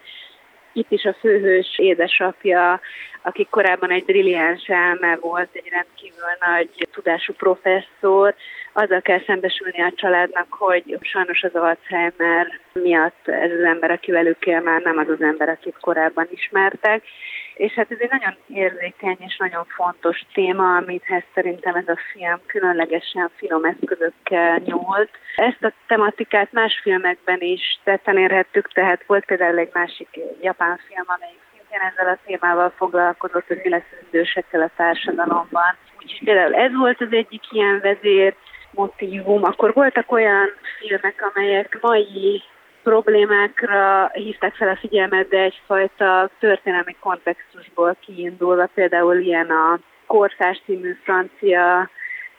Itt 0.73 0.90
is 0.90 1.05
a 1.05 1.14
főhős 1.14 1.79
édesapja, 1.79 2.81
aki 3.23 3.47
korábban 3.51 3.90
egy 3.90 4.05
brilliáns 4.05 4.66
elme 4.66 5.16
volt, 5.16 5.49
egy 5.53 5.69
rendkívül 5.69 6.31
nagy 6.47 6.88
tudású 6.93 7.33
professzor, 7.33 8.35
azzal 8.73 9.01
kell 9.01 9.21
szembesülni 9.27 9.83
a 9.83 9.93
családnak, 9.95 10.47
hogy 10.49 10.99
sajnos 11.01 11.43
az 11.43 11.55
Alzheimer 11.55 12.61
miatt 12.73 13.29
ez 13.29 13.51
az 13.51 13.65
ember, 13.65 13.91
aki 13.91 14.11
velük 14.11 14.47
él, 14.47 14.61
már 14.61 14.83
nem 14.83 14.99
az 14.99 15.09
az 15.09 15.23
ember, 15.23 15.49
akit 15.49 15.77
korábban 15.81 16.29
ismertek. 16.31 17.03
És 17.55 17.73
hát 17.73 17.91
ez 17.91 17.99
egy 18.01 18.11
nagyon 18.11 18.37
érzékeny 18.47 19.17
és 19.19 19.37
nagyon 19.37 19.65
fontos 19.65 20.23
téma, 20.33 20.77
amit 20.77 21.05
szerintem 21.35 21.75
ez 21.75 21.89
a 21.89 21.99
film 22.13 22.41
különlegesen 22.47 23.31
finom 23.37 23.65
eszközökkel 23.65 24.61
nyúlt. 24.65 25.11
Ezt 25.37 25.65
a 25.65 25.73
tematikát 25.87 26.53
más 26.53 26.81
filmekben 26.83 27.41
is 27.41 27.81
tetten 27.85 28.19
érhettük, 28.19 28.73
tehát 28.73 29.05
volt 29.07 29.25
például 29.25 29.59
egy 29.59 29.71
másik 29.73 30.09
japán 30.41 30.81
film, 30.89 31.07
amelyik 31.07 31.41
szintén 31.53 31.81
ezzel 31.81 32.13
a 32.13 32.19
témával 32.27 32.73
foglalkozott, 32.77 33.47
hogy 33.47 33.61
mi 33.63 33.69
lesz 33.69 33.93
az 33.93 34.07
idősekkel 34.09 34.63
a 34.63 34.71
társadalomban. 34.77 35.77
Úgyhogy 35.99 36.25
például 36.25 36.55
ez 36.55 36.75
volt 36.75 37.01
az 37.01 37.13
egyik 37.13 37.43
ilyen 37.53 37.81
vezér, 37.81 38.35
motivum. 38.71 39.45
Akkor 39.45 39.73
voltak 39.73 40.13
olyan 40.13 40.49
filmek, 40.79 41.33
amelyek 41.35 41.79
mai 41.81 42.43
problémákra 42.83 44.11
hívták 44.13 44.55
fel 44.55 44.69
a 44.69 44.77
figyelmet, 44.77 45.29
de 45.29 45.39
egyfajta 45.39 46.31
történelmi 46.39 46.97
kontextusból 47.01 47.97
kiindulva, 48.01 48.69
például 48.75 49.17
ilyen 49.17 49.51
a 49.51 49.79
Korszás 50.07 50.63
című 50.65 50.97
francia 51.03 51.91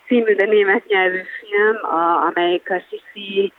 című, 0.07 0.35
de 0.35 0.45
német 0.45 0.87
nyelvű 0.87 1.21
film, 1.39 1.75
a, 1.81 2.25
amelyik 2.25 2.69
a 2.69 2.83
Sisi 2.89 3.53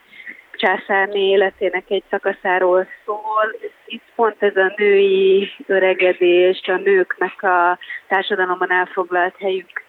császárné 0.52 1.28
életének 1.28 1.84
egy 1.90 2.02
szakaszáról 2.10 2.86
szól. 3.04 3.56
Itt 3.86 4.04
pont 4.14 4.42
ez 4.42 4.56
a 4.56 4.72
női 4.76 5.50
öregedés, 5.66 6.60
a 6.66 6.76
nőknek 6.76 7.42
a 7.42 7.78
társadalomban 8.08 8.70
elfoglalt 8.70 9.36
helyük 9.38 9.81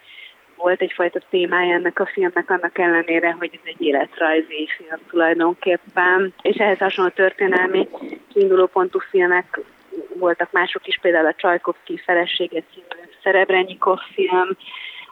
volt 0.64 0.82
egyfajta 0.82 1.20
témája 1.30 1.74
ennek 1.74 2.00
a 2.00 2.06
filmnek, 2.06 2.50
annak 2.50 2.78
ellenére, 2.78 3.36
hogy 3.40 3.50
ez 3.54 3.60
egy 3.64 3.82
életrajzi 3.82 4.70
film 4.78 5.00
tulajdonképpen, 5.10 6.34
és 6.42 6.56
ehhez 6.56 6.78
hasonló 6.78 7.12
történelmi 7.12 7.90
kiindulópontú 8.34 9.00
filmek 9.00 9.60
voltak 10.14 10.52
mások 10.52 10.88
is, 10.88 11.00
például 11.02 11.26
a 11.26 11.34
Csajkovszki 11.38 11.98
felesége 12.06 12.64
című 12.74 13.04
Szerebrenyikov 13.24 14.00
film, 14.14 14.50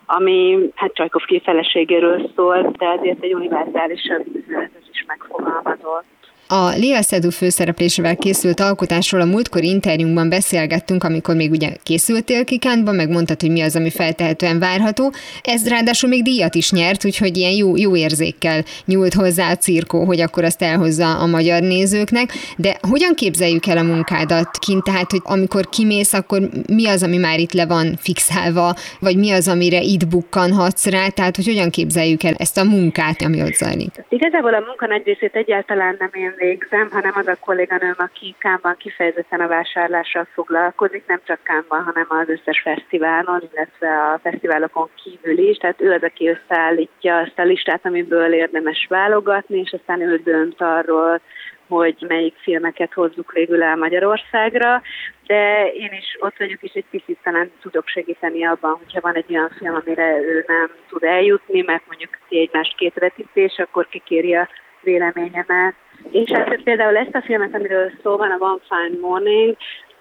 ami 0.05 0.69
hát 0.75 0.93
Csajkovszki 0.93 1.41
feleségéről 1.43 2.31
szól, 2.35 2.71
de 2.77 2.87
azért 2.87 3.23
egy 3.23 3.33
univerzálisabb 3.33 4.25
üzenetet 4.35 4.89
is 4.91 5.03
megfogalmazott. 5.07 6.20
A 6.53 6.69
Lia 6.77 7.01
Szedú 7.01 7.29
főszereplésével 7.29 8.15
készült 8.15 8.59
alkotásról 8.59 9.21
a 9.21 9.25
múltkor 9.25 9.63
interjúnkban 9.63 10.29
beszélgettünk, 10.29 11.03
amikor 11.03 11.35
még 11.35 11.51
ugye 11.51 11.69
készültél 11.83 12.43
Kikántban, 12.43 12.95
meg 12.95 13.09
mondtad, 13.09 13.41
hogy 13.41 13.51
mi 13.51 13.61
az, 13.61 13.75
ami 13.75 13.89
feltehetően 13.89 14.59
várható. 14.59 15.11
Ez 15.41 15.67
ráadásul 15.67 16.09
még 16.09 16.23
díjat 16.23 16.55
is 16.55 16.71
nyert, 16.71 17.05
úgyhogy 17.05 17.37
ilyen 17.37 17.51
jó, 17.51 17.75
jó 17.75 17.95
érzékkel 17.95 18.63
nyúlt 18.85 19.13
hozzá 19.13 19.51
a 19.51 19.55
cirkó, 19.55 20.03
hogy 20.03 20.21
akkor 20.21 20.43
azt 20.43 20.61
elhozza 20.61 21.19
a 21.19 21.25
magyar 21.25 21.61
nézőknek. 21.61 22.29
De 22.57 22.77
hogyan 22.89 23.13
képzeljük 23.15 23.67
el 23.67 23.77
a 23.77 23.83
munkádat 23.83 24.49
kint? 24.59 24.83
Tehát, 24.83 25.11
hogy 25.11 25.21
amikor 25.23 25.69
kimész, 25.69 26.13
akkor 26.13 26.39
mi 26.67 26.87
az, 26.87 27.03
ami 27.03 27.17
már 27.17 27.39
itt 27.39 27.53
le 27.53 27.65
van 27.65 27.95
fixálva, 27.97 28.73
vagy 28.99 29.17
mi 29.17 29.31
az, 29.31 29.47
amire 29.47 29.79
itt 29.81 30.07
bukkanhatsz 30.07 30.85
rá? 30.85 31.07
Tehát, 31.07 31.35
hogy 31.35 31.45
hogyan 31.45 31.69
képzeljük 31.69 32.23
el 32.23 32.33
ezt 32.37 32.57
a 32.57 32.63
munkát, 32.63 33.21
ami 33.21 33.41
ott 33.41 33.53
zajlik? 33.53 33.91
Igazából 34.09 34.53
a 34.53 34.63
munka 34.65 34.87
nagy 34.87 35.01
részét 35.05 35.35
egyáltalán 35.35 35.95
nem 35.99 36.09
én 36.13 36.33
végzem, 36.41 36.89
hanem 36.91 37.11
az 37.15 37.27
a 37.27 37.35
kolléganőm, 37.39 37.95
aki 37.97 38.35
Kámban 38.37 38.75
kifejezetten 38.77 39.39
a 39.39 39.47
vásárlással 39.47 40.27
foglalkozik, 40.33 41.03
nem 41.07 41.21
csak 41.25 41.43
Kámban, 41.43 41.83
hanem 41.83 42.05
az 42.09 42.29
összes 42.29 42.61
fesztiválon, 42.61 43.49
illetve 43.51 43.87
a 43.87 44.19
fesztiválokon 44.23 44.89
kívül 45.03 45.37
is. 45.37 45.57
Tehát 45.57 45.81
ő 45.81 45.91
az, 45.91 46.03
aki 46.03 46.27
összeállítja 46.29 47.17
azt 47.17 47.39
a 47.39 47.43
listát, 47.43 47.85
amiből 47.85 48.33
érdemes 48.33 48.85
válogatni, 48.89 49.59
és 49.59 49.71
aztán 49.71 50.01
ő 50.01 50.17
dönt 50.17 50.61
arról, 50.61 51.21
hogy 51.67 52.05
melyik 52.07 52.35
filmeket 52.37 52.93
hozzuk 52.93 53.31
végül 53.31 53.63
el 53.63 53.75
Magyarországra, 53.75 54.81
de 55.25 55.71
én 55.73 55.91
is 55.91 56.17
ott 56.19 56.37
vagyok, 56.37 56.61
és 56.61 56.73
egy 56.73 56.85
picit 56.89 57.17
talán 57.23 57.51
tudok 57.61 57.87
segíteni 57.87 58.45
abban, 58.45 58.77
hogyha 58.77 59.01
van 59.01 59.15
egy 59.15 59.25
olyan 59.29 59.51
film, 59.57 59.75
amire 59.75 60.17
ő 60.17 60.43
nem 60.47 60.71
tud 60.89 61.03
eljutni, 61.03 61.61
mert 61.61 61.83
mondjuk 61.87 62.17
egymást 62.29 62.75
két 62.75 62.93
vetítés, 62.93 63.57
akkor 63.57 63.87
kikéri 63.87 64.35
a 64.35 64.47
véleményemet, 64.81 65.75
és 66.11 66.31
hát 66.31 66.61
például 66.63 66.97
ezt 66.97 67.15
a 67.15 67.21
filmet, 67.21 67.53
amiről 67.53 67.91
szó 68.03 68.17
van, 68.17 68.31
a 68.31 68.37
One 68.39 68.59
Fine 68.69 68.99
Morning, 69.01 69.55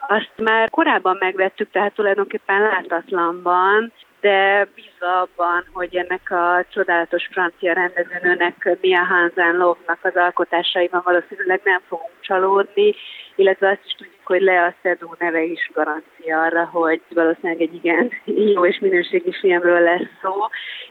azt 0.09 0.33
már 0.37 0.71
korábban 0.71 1.17
megvettük, 1.21 1.71
tehát 1.71 1.95
tulajdonképpen 1.95 2.61
látatlanban, 2.61 3.93
de 4.21 4.69
bízva 4.75 5.21
abban, 5.21 5.65
hogy 5.73 5.97
ennek 5.97 6.31
a 6.31 6.65
csodálatos 6.73 7.29
francia 7.33 7.73
rendezőnőnek 7.73 8.77
Mia 8.81 9.05
Hansen 9.05 9.57
Love-nak 9.57 9.99
az 10.03 10.17
alkotásaiban 10.17 11.01
valószínűleg 11.05 11.61
nem 11.65 11.81
fogunk 11.89 12.13
csalódni, 12.21 12.95
illetve 13.35 13.69
azt 13.69 13.85
is 13.85 13.93
tudjuk, 13.93 14.20
hogy 14.31 14.41
Lea 14.41 14.75
Szedó 14.83 15.15
neve 15.19 15.43
is 15.43 15.71
garancia 15.75 16.43
arra, 16.43 16.65
hogy 16.73 17.01
valószínűleg 17.15 17.61
egy 17.61 17.75
igen 17.75 18.11
jó 18.55 18.67
és 18.67 18.79
minőségi 18.79 19.33
filmről 19.41 19.81
lesz 19.81 20.09
szó, 20.23 20.33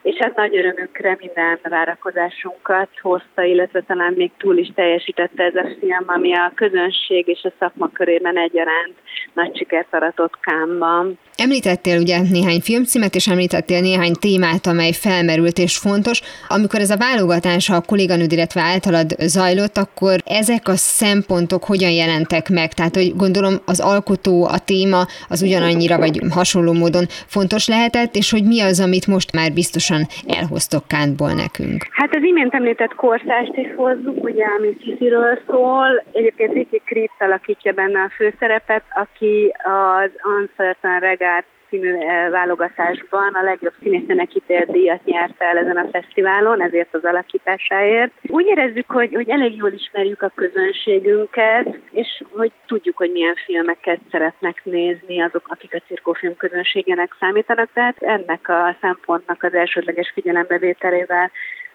és 0.01 0.15
hát 0.19 0.35
nagy 0.35 0.57
örömünkre 0.57 1.17
minden 1.19 1.59
várakozásunkat 1.63 2.89
hozta, 3.01 3.43
illetve 3.43 3.81
talán 3.81 4.13
még 4.13 4.31
túl 4.37 4.57
is 4.57 4.71
teljesítette 4.75 5.43
ez 5.43 5.55
a 5.55 5.67
film, 5.79 6.03
ami 6.05 6.33
a 6.33 6.51
közönség 6.55 7.27
és 7.27 7.43
a 7.43 7.51
szakma 7.59 7.89
körében 7.93 8.37
egyaránt 8.37 8.93
nagy 9.33 9.57
sikert 9.57 9.93
aratott 9.93 10.39
Kámban. 10.39 11.17
Említettél 11.35 11.99
ugye 11.99 12.21
néhány 12.31 12.59
filmcímet, 12.61 13.15
és 13.15 13.27
említettél 13.27 13.81
néhány 13.81 14.13
témát, 14.19 14.65
amely 14.65 14.91
felmerült 14.91 15.57
és 15.57 15.77
fontos. 15.77 16.21
Amikor 16.47 16.79
ez 16.79 16.89
a 16.89 16.97
válogatás 16.97 17.69
a 17.69 17.81
kolléganőd, 17.81 18.31
illetve 18.31 18.61
általad 18.61 19.15
zajlott, 19.19 19.77
akkor 19.77 20.15
ezek 20.25 20.67
a 20.67 20.75
szempontok 20.75 21.63
hogyan 21.63 21.91
jelentek 21.91 22.49
meg? 22.49 22.73
Tehát, 22.73 22.95
hogy 22.95 23.13
gondolom 23.31 23.59
az 23.65 23.79
alkotó, 23.79 24.45
a 24.45 24.59
téma 24.71 25.01
az 25.29 25.41
ugyanannyira 25.41 25.97
vagy 25.97 26.19
hasonló 26.33 26.73
módon 26.73 27.05
fontos 27.35 27.67
lehetett, 27.67 28.15
és 28.15 28.31
hogy 28.31 28.43
mi 28.43 28.61
az, 28.61 28.79
amit 28.79 29.07
most 29.07 29.31
már 29.37 29.49
biztosan 29.53 30.01
elhoztok 30.39 30.83
Kántból 30.87 31.33
nekünk? 31.43 31.79
Hát 31.99 32.15
az 32.15 32.23
imént 32.23 32.53
említett 32.53 32.95
korszást 32.95 33.55
is 33.55 33.69
hozzuk, 33.75 34.23
ugye, 34.23 34.45
ami 34.57 34.69
Ciziről 34.81 35.39
szól. 35.47 36.03
Egyébként 36.11 36.53
Vicky 36.53 36.81
Kripps 36.85 37.19
alakítja 37.19 37.71
benne 37.71 37.99
a 38.01 38.11
főszerepet, 38.17 38.83
aki 39.03 39.53
az 39.63 40.11
Uncertain 40.37 40.99
Regard 40.99 41.45
című 41.69 41.93
eh, 41.93 42.29
válogatásban 42.29 43.33
a 43.33 43.43
legjobb 43.43 43.73
színészenek 43.81 44.35
ítélt 44.35 44.71
díjat 44.71 45.05
nyerte 45.05 45.45
el 45.45 45.57
ezen 45.57 45.77
a 45.77 45.89
fesztiválon, 45.91 46.61
ezért 46.61 46.93
az 46.93 47.03
alakításáért. 47.03 48.11
Úgy 48.27 48.45
érezzük, 48.45 48.91
hogy, 48.91 49.13
hogy 49.13 49.29
elég 49.29 49.55
jól 49.55 49.71
ismerjük 49.71 50.21
a 50.21 50.31
közönségünket, 50.35 51.79
és 51.91 52.23
hogy 52.31 52.51
tudjuk, 52.65 52.97
hogy 52.97 53.11
milyen 53.11 53.35
filmeket 53.45 53.99
szeretnek 54.11 54.61
nézni 54.63 55.21
azok, 55.21 55.45
akik 55.47 55.73
a 55.73 55.81
cirkófilm 55.87 56.37
közönségének 56.37 57.15
számítanak, 57.19 57.69
tehát 57.73 57.97
ennek 57.99 58.49
a 58.49 58.75
szempontnak 58.81 59.43
az 59.43 59.53
elsődleges 59.53 60.11
figyelembevételével 60.13 61.31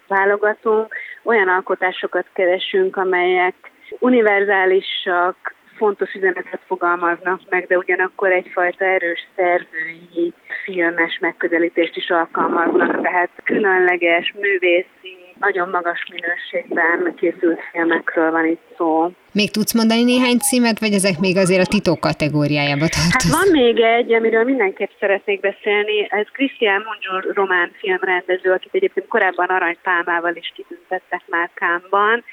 válogatunk. 0.07 0.95
Olyan 1.23 1.49
alkotásokat 1.49 2.27
keresünk, 2.33 2.97
amelyek 2.97 3.55
univerzálisak, 3.99 5.55
fontos 5.85 6.15
üzenetet 6.15 6.61
fogalmaznak 6.67 7.41
meg, 7.49 7.67
de 7.67 7.77
ugyanakkor 7.77 8.31
egyfajta 8.33 8.85
erős 8.85 9.27
szerzői, 9.37 10.33
filmes 10.65 11.19
megközelítést 11.21 11.97
is 11.97 12.11
alkalmaznak, 12.11 13.03
tehát 13.03 13.31
különleges, 13.45 14.35
művészi, 14.41 15.13
nagyon 15.39 15.69
magas 15.69 16.01
minőségben 16.11 17.15
készült 17.17 17.61
filmekről 17.73 18.31
van 18.31 18.47
itt 18.47 18.67
szó. 18.77 19.11
Még 19.33 19.51
tudsz 19.51 19.75
mondani 19.75 20.05
néhány 20.05 20.39
címet, 20.39 20.79
vagy 20.79 20.93
ezek 20.93 21.19
még 21.19 21.37
azért 21.37 21.67
a 21.67 21.73
titok 21.75 22.01
kategóriájába 22.01 22.87
tartoznak? 22.89 23.23
Hát 23.23 23.37
van 23.39 23.49
még 23.61 23.81
egy, 23.81 24.13
amiről 24.13 24.45
mindenképp 24.45 24.91
szeretnék 25.01 25.41
beszélni. 25.41 26.07
Ez 26.11 26.27
Christian 26.33 26.83
Monzsor 26.87 27.35
román 27.35 27.71
filmrendező, 27.81 28.51
akit 28.53 28.75
egyébként 28.75 29.09
korábban 29.09 29.47
aranypálmával 29.47 30.35
is 30.37 30.53
kitüntettek 30.57 31.23
már 31.27 31.51
Kámban. 31.55 32.25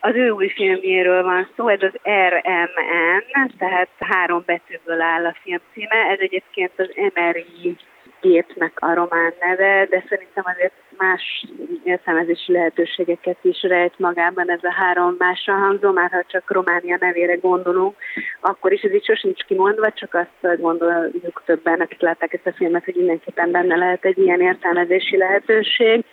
Az 0.00 0.14
ő 0.14 0.30
új 0.30 0.48
filmjéről 0.48 1.22
van 1.22 1.48
szó, 1.56 1.68
ez 1.68 1.82
az 1.82 1.94
RMN, 2.04 3.52
tehát 3.58 3.88
három 3.98 4.42
betűből 4.46 5.00
áll 5.00 5.24
a 5.24 5.36
film 5.42 5.60
címe. 5.72 5.96
Ez 6.10 6.18
egyébként 6.18 6.72
az 6.76 6.90
Emery 6.94 7.76
gépnek 8.20 8.72
a 8.76 8.94
román 8.94 9.34
neve, 9.40 9.86
de 9.90 10.04
szerintem 10.08 10.44
azért 10.46 10.72
más 10.98 11.46
értelmezési 11.84 12.52
lehetőségeket 12.52 13.36
is 13.42 13.62
rejt 13.62 13.98
magában 13.98 14.50
ez 14.50 14.62
a 14.62 14.72
három 14.72 15.14
másra 15.18 15.54
hangzó, 15.54 15.92
már 15.92 16.10
ha 16.10 16.24
csak 16.26 16.50
Románia 16.50 16.96
nevére 17.00 17.34
gondolunk, 17.34 17.96
akkor 18.40 18.72
is 18.72 18.82
ez 18.82 18.92
így 18.92 19.04
sosincs 19.04 19.44
kimondva, 19.44 19.92
csak 19.92 20.14
azt 20.14 20.60
gondoljuk 20.60 21.42
többen, 21.44 21.80
akik 21.80 22.00
látták 22.00 22.32
ezt 22.32 22.46
a 22.46 22.52
filmet, 22.52 22.84
hogy 22.84 22.94
mindenképpen 22.94 23.50
benne 23.50 23.76
lehet 23.76 24.04
egy 24.04 24.18
ilyen 24.18 24.40
értelmezési 24.40 25.16
lehetőség. 25.16 26.04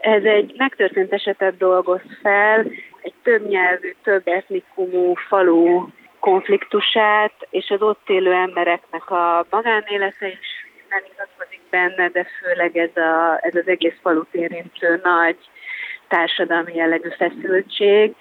Ez 0.00 0.24
egy 0.24 0.54
megtörtént 0.56 1.12
esetet 1.12 1.56
dolgoz 1.56 2.00
fel, 2.22 2.66
egy 3.02 3.14
több 3.22 3.48
nyelvű, 3.48 3.94
több 4.02 4.22
etnikumú 4.24 5.14
falu 5.14 5.86
konfliktusát, 6.20 7.32
és 7.50 7.70
az 7.70 7.82
ott 7.82 8.08
élő 8.08 8.32
embereknek 8.32 9.10
a 9.10 9.46
magánélete 9.50 10.26
is 10.28 10.66
nem 10.90 11.02
igazkodik 11.14 11.60
benne, 11.70 12.08
de 12.08 12.26
főleg 12.40 12.76
ez, 12.76 12.96
a, 13.02 13.38
ez 13.40 13.54
az 13.54 13.68
egész 13.68 13.98
falut 14.02 14.34
érintő 14.34 15.00
nagy 15.02 15.36
társadalmi 16.08 16.74
jellegű 16.74 17.08
feszültség. 17.08 18.14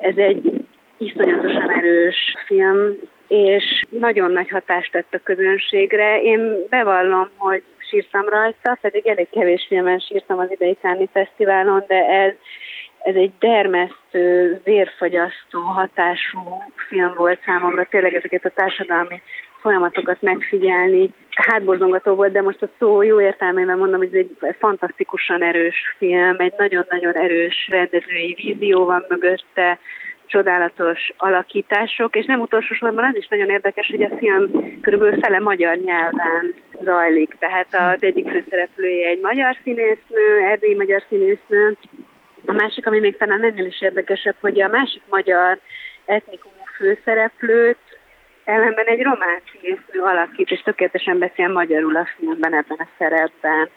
Ez 0.00 0.16
egy 0.16 0.64
iszonyatosan 0.96 1.70
erős 1.70 2.34
film, 2.46 2.96
és 3.28 3.82
nagyon 3.88 4.30
nagy 4.30 4.48
hatást 4.48 4.92
tett 4.92 5.14
a 5.14 5.22
közönségre. 5.22 6.22
Én 6.22 6.66
bevallom, 6.68 7.30
hogy 7.36 7.62
sírtam 7.94 8.28
rajta, 8.28 8.78
pedig 8.80 9.06
elég 9.06 9.28
kevés 9.30 9.64
filmen 9.68 9.98
sírtam 9.98 10.38
az 10.38 10.50
idei 10.50 10.76
Káni 10.80 11.08
Fesztiválon, 11.12 11.84
de 11.86 12.06
ez, 12.06 12.32
ez 12.98 13.14
egy 13.14 13.32
dermesztő, 13.38 14.60
vérfagyasztó 14.64 15.60
hatású 15.60 16.62
film 16.88 17.14
volt 17.16 17.40
számomra. 17.44 17.86
Tényleg 17.90 18.14
ezeket 18.14 18.44
a 18.44 18.50
társadalmi 18.50 19.22
folyamatokat 19.60 20.22
megfigyelni. 20.22 21.10
Hátborzongató 21.30 22.14
volt, 22.14 22.32
de 22.32 22.42
most 22.42 22.62
a 22.62 22.68
szó 22.78 23.02
jó 23.02 23.20
értelmében 23.20 23.78
mondom, 23.78 23.98
hogy 23.98 24.14
ez 24.14 24.26
egy 24.40 24.56
fantasztikusan 24.58 25.42
erős 25.42 25.94
film, 25.98 26.34
egy 26.38 26.54
nagyon-nagyon 26.56 27.14
erős 27.14 27.68
rendezői 27.70 28.34
vízió 28.34 28.84
van 28.84 29.04
mögötte, 29.08 29.78
csodálatos 30.34 31.12
alakítások, 31.16 32.16
és 32.16 32.24
nem 32.26 32.40
utolsó 32.40 32.74
sorban 32.74 33.04
az 33.04 33.16
is 33.16 33.28
nagyon 33.28 33.50
érdekes, 33.50 33.86
hogy 33.90 34.02
a 34.02 34.16
film 34.16 34.80
körülbelül 34.80 35.20
fele 35.20 35.38
magyar 35.38 35.76
nyelven 35.76 36.54
zajlik. 36.82 37.36
Tehát 37.38 37.66
az 37.70 38.02
egyik 38.02 38.28
főszereplője 38.28 39.08
egy 39.08 39.20
magyar 39.20 39.56
színésznő, 39.62 40.38
erdélyi 40.50 40.74
magyar 40.74 41.02
színésznő, 41.08 41.76
a 42.46 42.52
másik, 42.52 42.86
ami 42.86 42.98
még 42.98 43.16
talán 43.16 43.44
ennél 43.44 43.66
is 43.66 43.82
érdekesebb, 43.82 44.36
hogy 44.40 44.60
a 44.60 44.68
másik 44.68 45.02
magyar 45.08 45.58
etnikumú 46.04 46.64
főszereplőt 46.76 47.78
ellenben 48.44 48.86
egy 48.86 49.02
román 49.02 49.40
színésznő 49.52 50.00
alakít, 50.00 50.50
és 50.50 50.60
tökéletesen 50.60 51.18
beszél 51.18 51.48
magyarul 51.48 51.96
a 51.96 52.08
filmben 52.16 52.54
ebben 52.54 52.78
a 52.78 52.88
szerepben. 52.98 53.68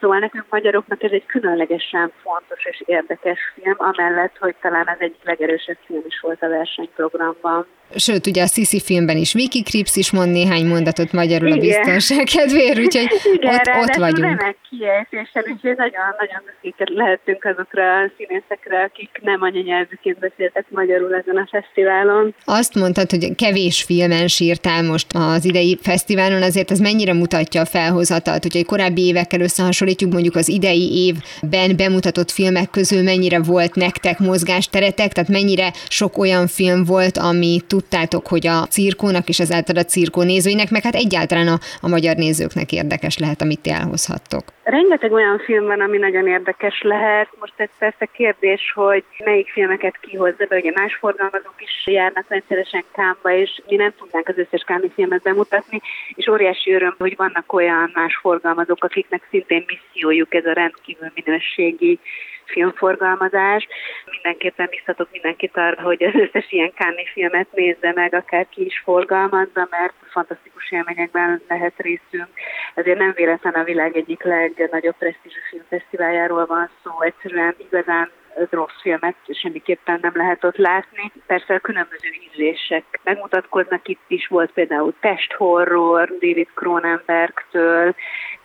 Szóval 0.00 0.18
nekünk 0.18 0.44
magyaroknak 0.50 1.02
ez 1.02 1.10
egy 1.10 1.26
különlegesen 1.26 2.12
fontos 2.22 2.64
és 2.64 2.82
érdekes 2.86 3.38
film, 3.54 3.74
amellett, 3.78 4.36
hogy 4.38 4.54
talán 4.60 4.86
az 4.86 4.96
egyik 4.98 5.24
legerősebb 5.24 5.78
film 5.86 6.02
is 6.06 6.20
volt 6.20 6.42
a 6.42 6.48
versenyprogramban. 6.48 7.66
Sőt, 7.94 8.26
ugye 8.26 8.42
a 8.42 8.46
Sisi 8.46 8.80
filmben 8.80 9.16
is 9.16 9.32
Vicky 9.32 9.62
Krips 9.62 9.96
is 9.96 10.10
mond 10.10 10.32
néhány 10.32 10.66
mondatot 10.66 11.12
magyarul 11.12 11.48
Igen. 11.48 11.58
a 11.58 11.60
biztonság 11.60 12.24
kedvéért, 12.24 12.78
úgyhogy 12.78 13.08
Igen, 13.34 13.54
ott, 13.54 13.88
ott 13.88 13.94
vagyunk. 13.94 14.40
Igen, 14.40 14.56
kiejtéssel, 14.68 15.42
úgyhogy 15.42 15.76
nagyon-nagyon 15.76 16.42
büszkéket 16.44 16.88
lehetünk 16.88 17.44
azokra 17.44 17.98
a 17.98 18.10
színészekre, 18.16 18.82
akik 18.82 19.10
nem 19.22 19.42
anyanyelvüként 19.42 20.18
beszéltek 20.18 20.64
magyarul 20.68 21.14
ezen 21.14 21.36
a 21.36 21.48
fesztiválon. 21.50 22.34
Azt 22.44 22.74
mondtad, 22.74 23.10
hogy 23.10 23.34
kevés 23.34 23.82
filmen 23.82 24.28
sírtál 24.28 24.82
most 24.82 25.06
az 25.14 25.44
idei 25.44 25.78
fesztiválon, 25.82 26.42
azért 26.42 26.70
ez 26.70 26.78
mennyire 26.78 27.12
mutatja 27.12 27.60
a 27.60 27.64
felhozatat, 27.64 28.42
hogy 28.42 28.56
egy 28.56 28.66
korábbi 28.66 29.06
évekkel 29.06 29.40
összehasonlítjuk 29.40 30.12
mondjuk 30.12 30.34
az 30.34 30.48
idei 30.48 31.06
évben 31.06 31.76
bemutatott 31.76 32.30
filmek 32.30 32.70
közül 32.70 33.02
mennyire 33.02 33.40
volt 33.42 33.74
nektek 33.74 34.18
mozgásteretek, 34.18 35.12
tehát 35.12 35.30
mennyire 35.30 35.72
sok 35.88 36.18
olyan 36.18 36.46
film 36.46 36.84
volt, 36.84 37.18
ami 37.18 37.60
tudtátok, 37.76 38.26
hogy 38.26 38.46
a 38.46 38.66
cirkónak 38.76 39.28
és 39.28 39.38
ezáltal 39.40 39.76
a 39.76 39.84
cirkó 39.84 40.22
nézőinek, 40.22 40.70
meg 40.70 40.82
hát 40.82 40.94
egyáltalán 40.94 41.48
a, 41.48 41.58
a 41.80 41.88
magyar 41.88 42.16
nézőknek 42.16 42.72
érdekes 42.72 43.18
lehet, 43.18 43.40
amit 43.42 43.60
ti 43.60 43.70
elhozhattok? 43.70 44.44
Rengeteg 44.62 45.12
olyan 45.12 45.38
film 45.38 45.64
van, 45.66 45.80
ami 45.80 45.98
nagyon 45.98 46.26
érdekes 46.26 46.80
lehet. 46.82 47.28
Most 47.40 47.52
ez 47.56 47.68
persze 47.78 48.08
kérdés, 48.12 48.72
hogy 48.74 49.04
melyik 49.24 49.48
filmeket 49.48 49.96
kihozza 50.00 50.44
be, 50.48 50.56
ugye 50.56 50.72
más 50.74 50.94
forgalmazók 50.94 51.58
is 51.58 51.86
járnak 51.86 52.24
rendszeresen 52.28 52.84
Kámba, 52.92 53.30
és 53.42 53.50
mi 53.68 53.76
nem 53.76 53.92
tudnánk 53.98 54.28
az 54.28 54.38
összes 54.38 54.62
Kámi 54.66 54.90
filmet 54.94 55.22
bemutatni, 55.22 55.80
és 56.14 56.26
óriási 56.26 56.72
öröm, 56.72 56.94
hogy 56.98 57.16
vannak 57.16 57.52
olyan 57.52 57.90
más 57.94 58.16
forgalmazók, 58.16 58.84
akiknek 58.84 59.22
szintén 59.30 59.64
missziójuk 59.66 60.34
ez 60.34 60.46
a 60.46 60.52
rendkívül 60.52 61.12
minőségi 61.14 61.98
filmforgalmazás. 62.46 63.66
Mindenképpen 64.10 64.66
biztatok 64.70 65.08
mindenkit 65.10 65.56
arra, 65.56 65.82
hogy 65.82 66.02
az 66.02 66.14
összes 66.14 66.52
ilyen 66.52 66.72
Káni 66.72 67.06
filmet 67.12 67.52
nézze 67.52 67.92
meg, 67.94 68.14
akár 68.14 68.46
ki 68.48 68.64
is 68.64 68.82
forgalmazza, 68.84 69.66
mert 69.70 69.94
fantasztikus 70.10 70.70
élményekben 70.70 71.42
lehet 71.48 71.74
részünk. 71.76 72.28
Ezért 72.74 72.98
nem 72.98 73.12
véletlen 73.16 73.52
a 73.52 73.64
világ 73.64 73.96
egyik 73.96 74.22
legnagyobb 74.22 74.96
presztízsű 74.98 75.40
filmfesztiváljáról 75.50 76.46
van 76.46 76.70
szó, 76.82 77.00
egyszerűen 77.00 77.54
igazán 77.58 78.10
rossz 78.50 78.80
filmet 78.82 79.16
semmiképpen 79.28 79.98
nem 80.02 80.12
lehet 80.14 80.44
ott 80.44 80.56
látni. 80.56 81.12
Persze 81.26 81.54
a 81.54 81.58
különböző 81.58 82.08
ízlések 82.30 82.84
megmutatkoznak, 83.04 83.88
itt 83.88 84.04
is 84.06 84.26
volt 84.26 84.52
például 84.52 84.94
testhorror 85.00 86.08
David 86.08 86.48
Cronenbergtől, 86.54 87.94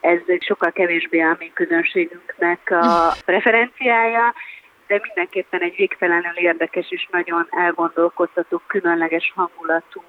ez 0.02 0.20
sokkal 0.40 0.72
kevésbé 0.72 1.22
a 1.22 1.36
mi 1.40 1.52
közönségünknek 1.54 2.72
a 2.72 3.14
referenciája, 3.26 4.34
de 4.88 5.00
mindenképpen 5.02 5.62
egy 5.62 5.76
végtelenül 5.76 6.36
érdekes 6.36 6.92
és 6.92 7.08
nagyon 7.12 7.48
elgondolkodtató, 7.50 8.62
különleges 8.68 9.32
hangulatú 9.36 10.02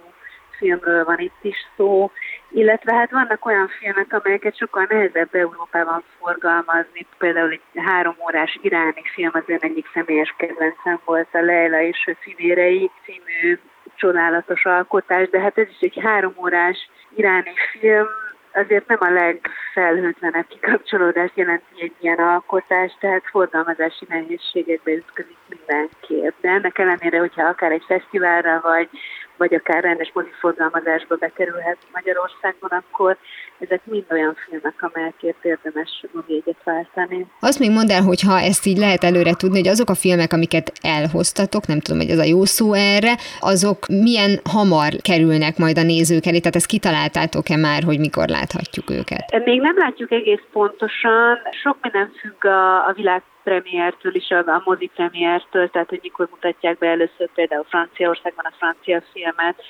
filmről 0.63 1.05
van 1.05 1.19
itt 1.19 1.43
is 1.43 1.57
szó, 1.77 2.11
illetve 2.51 2.95
hát 2.95 3.11
vannak 3.11 3.47
olyan 3.47 3.69
filmek, 3.69 4.13
amelyeket 4.13 4.57
sokkal 4.57 4.87
nehezebb 4.89 5.35
Európában 5.35 6.03
forgalmazni, 6.19 7.07
például 7.19 7.51
egy 7.51 7.61
három 7.75 8.15
órás 8.25 8.59
iráni 8.63 9.03
film 9.15 9.31
az 9.33 9.43
ön 9.47 9.59
egyik 9.61 9.91
személyes 9.95 10.35
kedvencem 10.37 11.01
volt, 11.05 11.29
a 11.33 11.41
Leila 11.41 11.81
és 11.81 12.07
a 12.07 12.17
szívérei 12.23 12.91
című 13.05 13.59
csodálatos 13.95 14.65
alkotás, 14.65 15.29
de 15.29 15.41
hát 15.41 15.59
ez 15.59 15.69
is 15.69 15.81
egy 15.81 15.99
három 16.03 16.35
órás 16.41 16.89
iráni 17.17 17.53
film, 17.71 18.07
azért 18.55 18.87
nem 18.87 18.99
a 19.01 19.11
legfelhőtlenebb 19.11 20.47
kikapcsolódást 20.49 21.37
jelenti 21.37 21.83
egy 21.83 21.95
ilyen 22.01 22.19
alkotás, 22.19 22.97
tehát 23.01 23.23
forgalmazási 23.31 24.07
nehézségekbe 24.09 24.93
ütközik 24.93 25.37
mindenképp. 25.49 26.35
De 26.41 26.49
ennek 26.49 26.79
ellenére, 26.79 27.19
hogyha 27.19 27.47
akár 27.47 27.73
egy 27.73 27.85
fesztiválra 27.87 28.61
vagy 28.63 28.89
vagy 29.37 29.55
akár 29.55 29.83
rendes 29.83 30.11
moziforgalmazásba 30.15 31.17
bekerülhet 31.17 31.79
Magyarországon, 31.93 32.71
akkor 32.71 33.17
ezek 33.59 33.81
mind 33.85 34.05
olyan 34.11 34.37
filmek, 34.49 34.75
amelyekért 34.79 35.45
érdemes 35.45 36.05
moziegyet 36.13 36.63
váltani. 36.65 37.27
Azt 37.41 37.59
még 37.59 37.71
mondd 37.71 37.91
el, 37.91 38.03
hogy 38.03 38.21
ha 38.21 38.39
ezt 38.41 38.67
így 38.67 38.79
lehet 38.79 39.05
előre 39.05 39.33
tudni, 39.35 39.59
hogy 39.59 39.69
azok 39.69 39.91
a 39.91 39.95
filmek, 39.95 40.33
amiket 40.33 40.73
elhoztatok, 40.81 41.67
nem 41.67 41.81
tudom, 41.81 42.01
hogy 42.01 42.11
ez 42.11 42.19
a 42.19 42.33
jó 42.35 42.45
szó 42.45 42.73
erre, 42.73 43.15
azok 43.41 43.87
milyen 43.87 44.41
hamar 44.53 44.91
kerülnek 45.03 45.59
majd 45.59 45.79
a 45.79 45.83
nézők 45.83 46.27
elé, 46.27 46.39
tehát 46.39 46.57
ezt 46.57 46.67
kitaláltátok-e 46.67 47.57
már, 47.57 47.83
hogy 47.83 47.99
mikor 47.99 48.29
láthatjuk 48.29 48.91
őket? 48.91 49.45
Még 49.45 49.61
nem 49.61 49.79
látjuk 49.79 50.13
egész 50.13 50.45
pontosan, 50.53 51.39
sok 51.63 51.77
minden 51.83 52.13
függ 52.21 52.45
a, 52.45 52.89
a 52.89 52.93
világ 52.97 53.23
premiértől 53.45 54.15
is, 54.15 54.31
a 54.31 54.63
mozi 54.65 54.91
premiértől, 54.95 55.71
tehát 55.71 55.89
hogy 55.89 55.99
mikor 56.03 56.29
mutatják 56.31 56.79
be 56.79 56.87
először 56.89 57.29
például 57.35 57.65
Franciaországban 57.69 58.45
a 58.45 58.55
francia 58.59 59.03
filmet, 59.13 59.63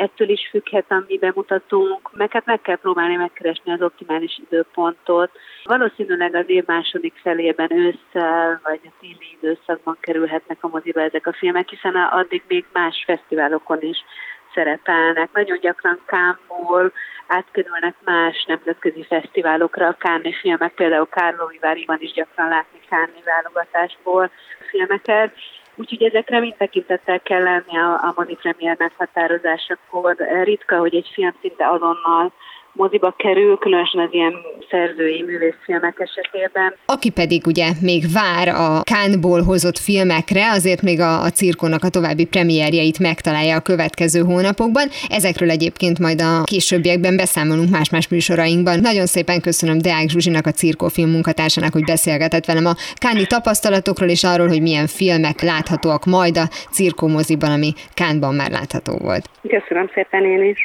ettől 0.00 0.28
is 0.28 0.48
függhet, 0.50 0.84
ami 0.88 1.18
bemutatunk, 1.18 2.10
meg 2.12 2.32
hát 2.32 2.46
meg 2.46 2.60
kell 2.60 2.76
próbálni 2.76 3.16
megkeresni 3.16 3.72
az 3.72 3.82
optimális 3.82 4.38
időpontot. 4.38 5.30
Valószínűleg 5.64 6.34
az 6.34 6.44
év 6.46 6.64
második 6.66 7.14
felében 7.22 7.72
ősszel, 7.72 8.60
vagy 8.62 8.80
a 8.84 8.92
téli 9.00 9.38
időszakban 9.40 9.96
kerülhetnek 10.00 10.58
a 10.60 10.68
moziba 10.68 11.00
ezek 11.00 11.26
a 11.26 11.32
filmek, 11.32 11.68
hiszen 11.68 11.94
addig 11.94 12.42
még 12.48 12.64
más 12.72 13.02
fesztiválokon 13.06 13.82
is 13.82 14.04
szerepelnek. 14.54 15.28
Nagyon 15.32 15.58
gyakran 15.60 16.00
Kámból 16.06 16.92
átkerülnek 17.26 17.94
más 18.04 18.44
nemzetközi 18.44 19.04
fesztiválokra, 19.08 19.86
a 19.86 19.96
Kánni 19.98 20.32
filmek, 20.32 20.72
például 20.74 21.08
Kárlóiváriban 21.08 21.98
is 22.00 22.12
gyakran 22.12 22.48
látni 22.48 22.80
Kánni 22.88 23.22
válogatásból 23.24 24.30
filmeket, 24.70 25.32
Úgyhogy 25.74 26.02
ezekre 26.02 26.40
mind 26.40 26.54
tekintettel 26.56 27.20
kell 27.20 27.42
lenni 27.42 27.76
a, 27.78 27.92
a 27.92 28.12
mozi 28.16 28.34
premier 28.34 28.76
meghatározásakor. 28.78 30.16
Ritka, 30.42 30.78
hogy 30.78 30.94
egy 30.94 31.10
film 31.12 31.34
szinte 31.40 31.68
azonnal 31.68 32.32
moziba 32.72 33.14
kerül, 33.16 33.58
különösen 33.58 34.00
az 34.00 34.12
ilyen 34.12 34.34
szerzői 34.70 35.22
művészfilmek 35.22 35.96
esetében. 35.98 36.74
Aki 36.86 37.10
pedig 37.10 37.46
ugye 37.46 37.66
még 37.80 38.02
vár 38.12 38.48
a 38.48 38.82
Kánból 38.82 39.42
hozott 39.42 39.78
filmekre, 39.78 40.50
azért 40.50 40.82
még 40.82 41.00
a, 41.00 41.22
a 41.22 41.30
cirkónak 41.30 41.84
a 41.84 41.88
további 41.88 42.24
premierjeit 42.26 42.98
megtalálja 42.98 43.56
a 43.56 43.60
következő 43.60 44.20
hónapokban. 44.20 44.88
Ezekről 45.08 45.50
egyébként 45.50 45.98
majd 45.98 46.20
a 46.20 46.42
későbbiekben 46.44 47.16
beszámolunk 47.16 47.70
más-más 47.70 48.08
műsorainkban. 48.08 48.80
Nagyon 48.80 49.06
szépen 49.06 49.40
köszönöm 49.40 49.78
Deák 49.78 50.08
Zsuzsinak, 50.08 50.46
a 50.46 50.50
cirkófilm 50.50 51.10
munkatársának, 51.10 51.72
hogy 51.72 51.84
beszélgetett 51.84 52.44
velem 52.44 52.66
a 52.66 52.74
Káni 52.94 53.26
tapasztalatokról 53.26 54.08
és 54.08 54.24
arról, 54.24 54.48
hogy 54.48 54.62
milyen 54.62 54.86
filmek 54.86 55.40
láthatóak 55.40 56.04
majd 56.04 56.36
a 56.36 56.48
cirkómoziban, 56.70 57.50
ami 57.50 57.72
Kánban 57.94 58.34
már 58.34 58.50
látható 58.50 58.96
volt. 58.96 59.24
Köszönöm 59.48 59.90
szépen 59.94 60.24
én 60.24 60.42
is. 60.44 60.64